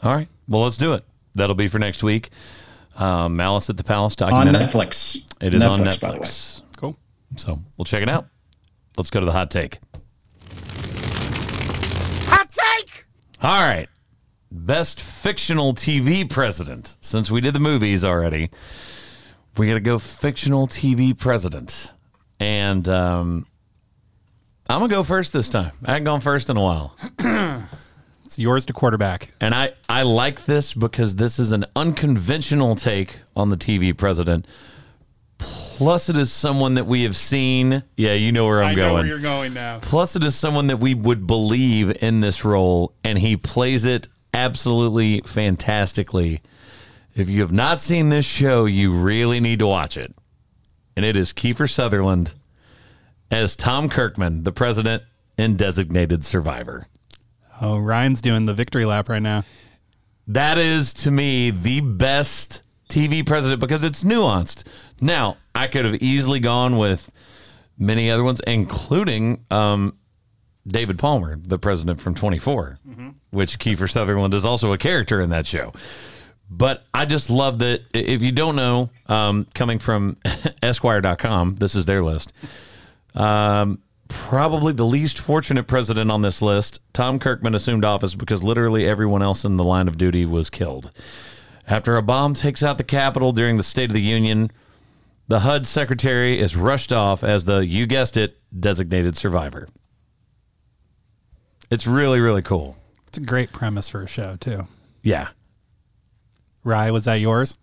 [0.03, 0.29] All right.
[0.49, 1.05] Well, let's do it.
[1.35, 2.31] That'll be for next week.
[2.97, 4.65] Um, Malice at the Palace on documentary.
[4.67, 5.25] Netflix.
[5.41, 6.19] It is on by the way.
[6.19, 6.63] Netflix.
[6.77, 6.97] Cool.
[7.37, 8.27] So we'll check it out.
[8.97, 9.79] Let's go to the hot take.
[12.27, 13.07] Hot take!
[13.43, 13.89] All right.
[14.51, 16.97] Best fictional TV president.
[17.01, 18.51] Since we did the movies already,
[19.57, 21.93] we got to go fictional TV president.
[22.39, 23.47] And um,
[24.69, 25.73] I'm going to go first this time.
[25.85, 26.97] I haven't gone first in a while.
[28.31, 29.33] It's yours to quarterback.
[29.41, 34.47] And I, I like this because this is an unconventional take on the TV president.
[35.39, 37.83] Plus, it is someone that we have seen.
[37.97, 38.89] Yeah, you know where I'm going.
[38.89, 39.81] Know where you're going now.
[39.83, 44.07] Plus, it is someone that we would believe in this role, and he plays it
[44.35, 46.41] absolutely fantastically.
[47.15, 50.15] If you have not seen this show, you really need to watch it.
[50.97, 52.35] And it is Kiefer Sutherland
[53.31, 55.03] as Tom Kirkman, the president
[55.39, 56.87] and designated survivor.
[57.61, 59.45] Oh, Ryan's doing the victory lap right now.
[60.27, 64.65] That is to me the best TV president because it's nuanced.
[65.01, 67.11] Now, I could have easily gone with
[67.79, 69.97] many other ones, including um,
[70.67, 72.79] David Palmer, the president from 24,
[73.31, 75.73] which Kiefer Sutherland is also a character in that show.
[76.51, 77.83] But I just love that.
[77.95, 80.17] If you don't know, um, coming from
[80.63, 82.33] Esquire.com, this is their list.
[83.15, 86.81] Um, probably the least fortunate president on this list.
[86.93, 90.91] Tom Kirkman assumed office because literally everyone else in the line of duty was killed.
[91.69, 94.51] After a bomb takes out the Capitol during the State of the Union,
[95.29, 99.69] the HUD secretary is rushed off as the, you guessed it, designated survivor.
[101.71, 102.77] It's really, really cool.
[103.07, 104.67] It's a great premise for a show, too.
[105.03, 105.29] Yeah.
[106.65, 107.57] Rye, was that yours?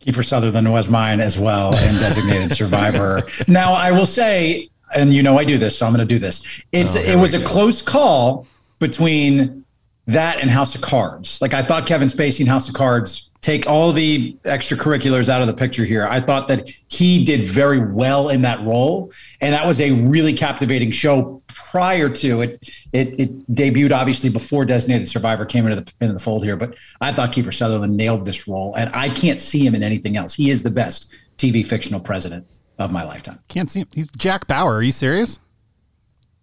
[0.00, 3.26] Kiefer Sutherland was mine as well, and designated survivor.
[3.48, 6.18] Now, I will say, and you know I do this, so I'm going to do
[6.18, 6.62] this.
[6.72, 8.46] It's Oh, it was a close call
[8.78, 9.64] between
[10.06, 11.40] that and House of Cards.
[11.42, 15.46] Like I thought Kevin Spacey in House of Cards take all the extracurriculars out of
[15.46, 16.06] the picture here.
[16.08, 20.32] I thought that he did very well in that role, and that was a really
[20.32, 21.42] captivating show.
[21.76, 26.20] Prior to it, it, it debuted obviously before Designated Survivor came into the into the
[26.20, 26.56] fold here.
[26.56, 30.16] But I thought Kiefer Sutherland nailed this role, and I can't see him in anything
[30.16, 30.32] else.
[30.32, 32.46] He is the best TV fictional president
[32.78, 33.40] of my lifetime.
[33.48, 33.88] Can't see him.
[33.92, 34.76] He's Jack Bauer.
[34.76, 35.38] Are you serious?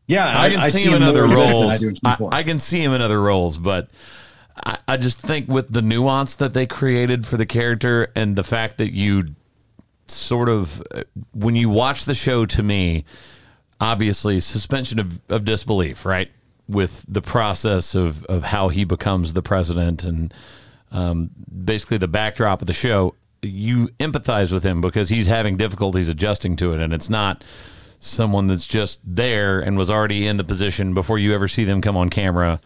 [0.08, 2.00] Yeah, I can see, him in other as this than roles.
[2.04, 3.90] I, I, I can see him in other roles, but
[4.64, 8.44] I, I just think with the nuance that they created for the character and the
[8.44, 9.36] fact that you
[10.06, 11.04] sort of, uh,
[11.34, 13.06] when you watch the show, to me,
[13.80, 16.32] obviously suspension of, of disbelief, right?
[16.68, 20.34] With the process of, of how he becomes the president and
[20.92, 21.32] um,
[21.66, 26.56] basically the backdrop of the show, you empathize with him because he's having difficulties adjusting
[26.58, 26.80] to it.
[26.80, 27.44] And it's not
[28.00, 31.82] someone that's just there and was already in the position before you ever see them
[31.82, 32.60] come on camera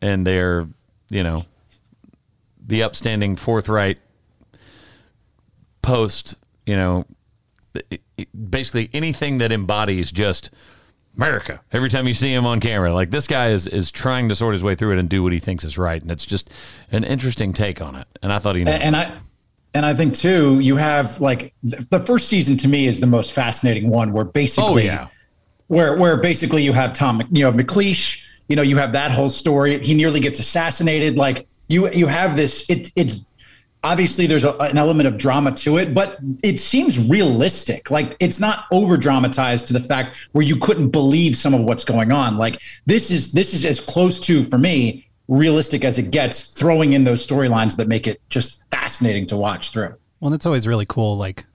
[0.00, 0.66] and they're,
[1.10, 1.42] you know,
[2.62, 3.98] the upstanding, forthright
[5.82, 6.36] post,
[6.66, 7.04] you know,
[8.50, 10.50] basically anything that embodies just
[11.16, 11.60] America.
[11.72, 14.54] Every time you see him on camera, like this guy is is trying to sort
[14.54, 16.48] his way through it and do what he thinks is right, and it's just
[16.92, 18.06] an interesting take on it.
[18.22, 19.12] And I thought he, and, and I
[19.74, 23.32] and I think too, you have like the first season to me is the most
[23.32, 25.08] fascinating one, where basically, oh yeah,
[25.66, 29.30] where where basically you have Tom, you know, MacLeish, you know, you have that whole
[29.30, 29.78] story.
[29.84, 31.16] He nearly gets assassinated.
[31.16, 32.68] Like you you have this.
[32.70, 33.24] It it's
[33.82, 37.90] obviously there's a, an element of drama to it, but it seems realistic.
[37.90, 41.84] Like it's not over dramatized to the fact where you couldn't believe some of what's
[41.84, 42.36] going on.
[42.36, 46.92] Like this is this is as close to for me realistic as it gets, throwing
[46.92, 49.94] in those storylines that make it just fascinating to watch through.
[50.18, 51.46] Well, and it's always really cool, like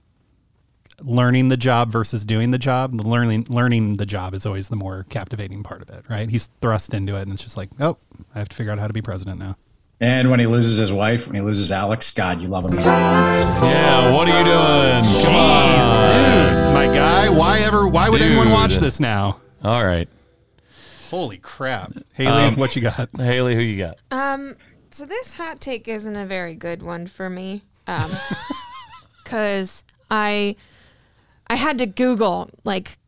[1.02, 2.96] learning the job versus doing the job.
[2.96, 6.28] The learning learning the job is always the more captivating part of it, right?
[6.28, 7.98] He's thrust into it, and it's just like, oh,
[8.34, 9.56] I have to figure out how to be president now.
[10.00, 12.74] And when he loses his wife, when he loses Alex, God, you love him.
[12.78, 14.12] yeah.
[14.12, 15.24] What are you doing?
[15.24, 16.48] Come on.
[16.48, 17.28] Jesus, my guy.
[17.30, 17.88] Why ever?
[17.88, 19.40] Why would anyone watch this now?
[19.64, 20.08] All right,
[21.10, 23.08] Holy crap, Haley, what you got?
[23.16, 23.98] Haley, who you got?
[24.10, 24.56] Um,
[24.90, 27.62] so this hot take isn't a very good one for me.
[27.86, 28.10] Um,
[29.24, 30.56] cause I,
[31.46, 32.98] I had to Google like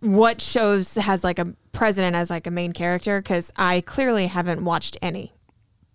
[0.00, 4.64] what shows has like a president as like a main character because I clearly haven't
[4.64, 5.32] watched any.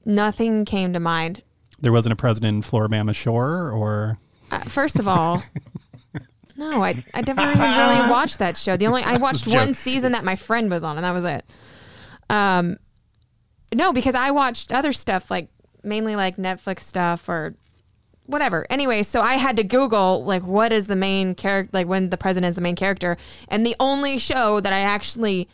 [0.06, 1.42] Nothing came to mind.
[1.80, 4.18] There wasn't a president in Floribama Shore, or
[4.52, 5.44] Uh, first of all,
[6.58, 8.78] no, I I never even really watched that show.
[8.78, 11.46] The only I watched one season that my friend was on, and that was it.
[12.30, 12.78] Um,
[13.74, 15.50] no, because I watched other stuff like
[15.84, 17.56] mainly like Netflix stuff or
[18.26, 18.66] whatever.
[18.70, 22.18] Anyway, so I had to Google like what is the main character, like when the
[22.18, 23.18] president is the main character,
[23.50, 25.50] and the only show that I actually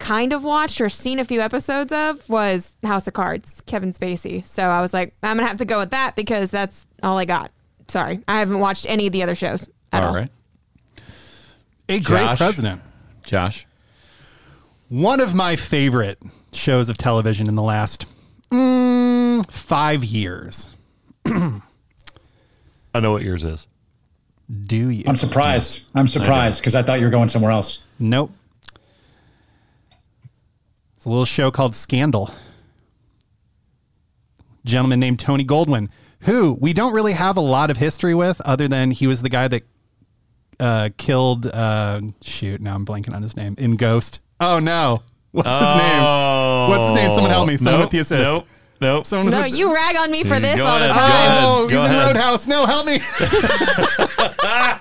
[0.00, 4.42] kind of watched or seen a few episodes of was House of Cards, Kevin Spacey.
[4.42, 7.24] So I was like, I'm gonna have to go with that because that's all I
[7.26, 7.52] got.
[7.86, 10.08] Sorry, I haven't watched any of the other shows at all.
[10.08, 10.30] All right,
[11.88, 12.38] a great Josh?
[12.38, 12.82] president.
[13.24, 13.66] Josh.
[14.88, 16.20] One of my favorite
[16.52, 18.06] shows of television in the last
[18.50, 20.68] mm, five years.
[21.26, 23.68] I know what yours is.
[24.64, 25.04] Do you?
[25.06, 25.86] I'm surprised.
[25.94, 27.82] I'm surprised because I thought you were going somewhere else.
[28.00, 28.32] Nope.
[31.00, 32.30] It's a little show called Scandal.
[34.66, 35.88] Gentleman named Tony Goldwyn,
[36.24, 39.30] who we don't really have a lot of history with, other than he was the
[39.30, 39.62] guy that
[40.60, 41.46] uh, killed.
[41.46, 43.54] Uh, shoot, now I'm blanking on his name.
[43.56, 44.20] In Ghost.
[44.40, 46.02] Oh no, what's his name?
[46.68, 47.10] What's his name?
[47.12, 47.56] Someone help me.
[47.56, 48.22] Someone with the assist.
[48.22, 48.46] Nope.
[48.82, 49.06] Nope.
[49.06, 51.44] Someone No, with you rag on me for this Go all the time.
[51.44, 51.92] Oh, he's Go in.
[51.92, 52.46] Roadhouse.
[52.46, 52.98] No, help me.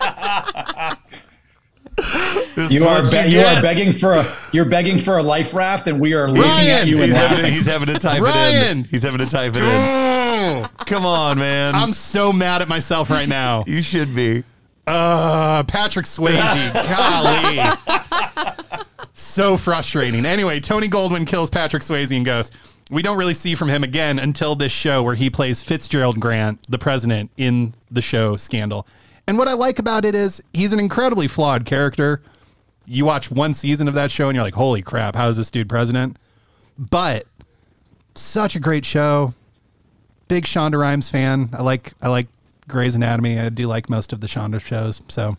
[2.56, 3.58] This You is are be- you get.
[3.58, 6.70] are begging for a you're begging for a life raft, and we are looking Ryan,
[6.70, 8.78] at you and He's having, he's having to type it Ryan.
[8.80, 8.84] in.
[8.86, 10.68] He's having to type it in.
[10.86, 11.76] Come on, man.
[11.76, 13.64] I'm so mad at myself right now.
[13.68, 14.44] you should be.
[14.88, 16.74] Uh, Patrick Swayze.
[17.84, 18.56] Golly.
[19.14, 20.26] So frustrating.
[20.26, 22.52] Anyway, Tony Goldwyn kills Patrick Swayze and goes.
[22.90, 26.60] We don't really see from him again until this show where he plays Fitzgerald Grant,
[26.68, 28.88] the president, in the show Scandal.
[29.30, 32.20] And what I like about it is he's an incredibly flawed character.
[32.88, 35.52] You watch one season of that show and you're like, holy crap, how is this
[35.52, 36.18] dude president?
[36.80, 37.28] But
[38.16, 39.36] such a great show.
[40.30, 41.50] Big Shonda Rhimes fan.
[41.54, 42.26] I like I like
[42.68, 43.38] Grey's Anatomy.
[43.38, 45.00] I do like most of the Shonda shows.
[45.10, 45.38] So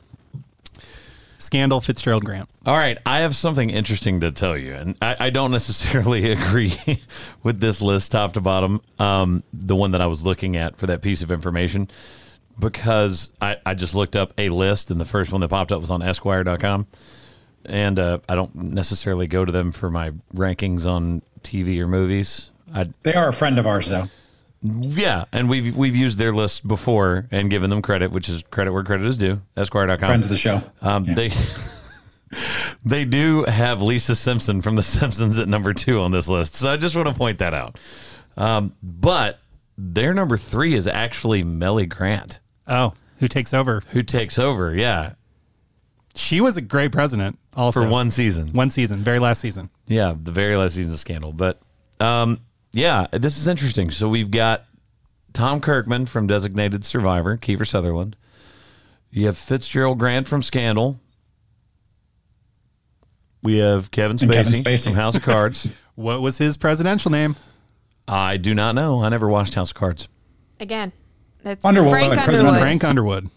[1.38, 2.48] Scandal, Fitzgerald Grant.
[2.66, 6.74] All right, I have something interesting to tell you, and I, I don't necessarily agree
[7.42, 8.82] with this list top to bottom.
[9.00, 11.90] Um, the one that I was looking at for that piece of information,
[12.60, 15.80] because I, I just looked up a list, and the first one that popped up
[15.80, 16.86] was on Esquire.com,
[17.64, 22.50] and uh, I don't necessarily go to them for my rankings on TV or movies.
[22.74, 24.08] I They are a friend of ours, though.
[24.62, 28.72] yeah, and we've we've used their list before and given them credit, which is credit
[28.72, 29.40] where credit is due.
[29.56, 29.98] Esquire.com.
[29.98, 30.62] Friends of the show.
[30.82, 31.14] Um, Yeah.
[31.14, 31.30] They
[32.84, 36.70] they do have Lisa Simpson from The Simpsons at number two on this list, so
[36.70, 37.78] I just want to point that out.
[38.36, 39.40] Um, but
[39.76, 42.38] their number three is actually Mellie Grant,
[42.70, 43.82] Oh, who takes over?
[43.90, 44.74] who takes over.
[44.76, 45.14] Yeah,
[46.14, 47.82] She was a great president also.
[47.82, 48.48] for one season.
[48.52, 49.68] one season, very last season.
[49.86, 51.32] Yeah, the very last season of Scandal.
[51.32, 51.60] But
[51.98, 52.38] um,
[52.72, 53.90] yeah, this is interesting.
[53.90, 54.64] So we've got
[55.32, 58.16] Tom Kirkman from Designated Survivor, Kiefer Sutherland.
[59.10, 61.00] You have Fitzgerald Grant from Scandal.
[63.42, 64.84] We have Kevin Spacey, Kevin Spacey.
[64.84, 65.68] from House of Cards.
[65.96, 67.36] What was his presidential name?
[68.08, 69.04] I do not know.
[69.04, 70.08] I never watched House of Cards.
[70.58, 70.92] Again,
[71.42, 73.30] that's Underwood, Frank President Frank Underwood.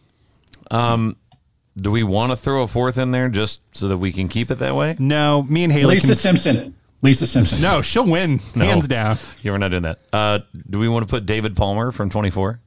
[1.76, 4.52] Do we want to throw a fourth in there just so that we can keep
[4.52, 4.96] it that way?
[5.00, 5.96] No, me and Haley.
[5.96, 6.76] Lisa Can, Simpson.
[7.02, 7.62] Lisa Simpson.
[7.62, 9.18] no, she'll win hands down.
[9.42, 10.00] Yeah, we're not doing that.
[10.14, 10.40] Uh,
[10.70, 12.60] do we want to put David Palmer from 24?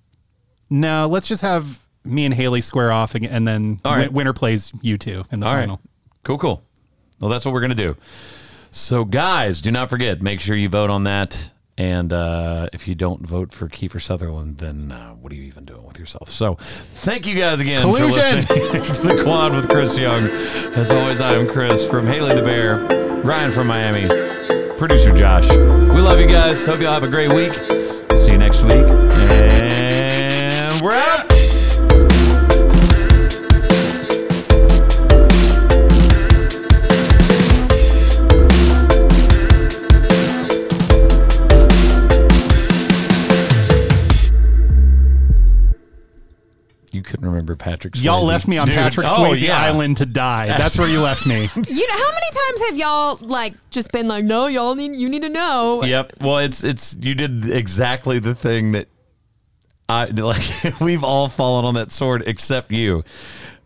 [0.71, 4.09] No, let's just have me and Haley square off, ag- and then All right.
[4.09, 5.61] win- winner plays you two in the All right.
[5.63, 5.81] final.
[6.25, 6.63] Cool, cool.
[7.21, 7.97] Well, that's what we're going to do.
[8.73, 11.53] So, guys, do not forget, make sure you vote on that.
[11.79, 15.67] And uh, if you don't vote for Kiefer Sutherland, then uh, what are you even
[15.67, 16.31] doing with yourself?
[16.31, 16.55] So,
[16.95, 18.47] thank you guys again Collusion!
[18.47, 20.25] for listening to the Quad with Chris Young.
[20.75, 22.79] As always, I am Chris from Haley the Bear,
[23.23, 24.09] Ryan from Miami,
[24.79, 25.49] producer Josh.
[25.51, 26.65] We love you guys.
[26.65, 27.53] Hope you all have a great week.
[28.19, 28.73] See you next week.
[28.73, 31.36] And we're out.
[46.97, 48.05] You couldn't remember Patrick Swayze.
[48.05, 49.61] Y'all left me on Dude, Patrick oh, Swayze yeah.
[49.61, 50.47] Island to die.
[50.47, 51.51] That's where you left me.
[51.67, 55.11] You know how many times have y'all like just been like, no, y'all need you
[55.11, 55.85] need to know.
[55.85, 56.15] Yep.
[56.23, 58.89] Well, it's it's you did exactly the thing that
[59.89, 60.41] I like.
[60.81, 63.05] We've all fallen on that sword except you,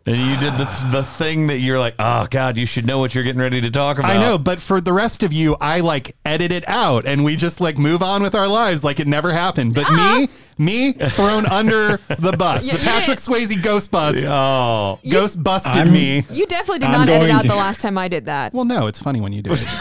[0.06, 3.14] and you did the the thing that you're like, oh God, you should know what
[3.14, 4.10] you're getting ready to talk about.
[4.10, 7.36] I know, but for the rest of you, I like edit it out and we
[7.36, 9.74] just like move on with our lives like it never happened.
[9.74, 10.28] But me,
[10.60, 12.66] me thrown under the bus.
[12.66, 13.24] Yeah, the you Patrick did.
[13.26, 14.24] Swayze ghost bust.
[14.28, 16.24] Oh, Ghost busted I'm- me.
[16.30, 18.52] You definitely did I'm not edit going out to- the last time I did that.
[18.54, 19.66] Well, no, it's funny when you do it.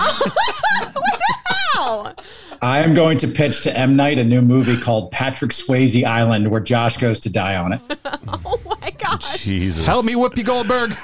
[1.81, 2.13] Oh, Ow!
[2.61, 3.95] I am going to pitch to M.
[3.95, 7.81] Night a new movie called Patrick Swayze Island, where Josh goes to die on it.
[8.51, 9.43] Oh my gosh.
[9.43, 9.85] Jesus.
[9.85, 10.95] Help me, Whoopi Goldberg.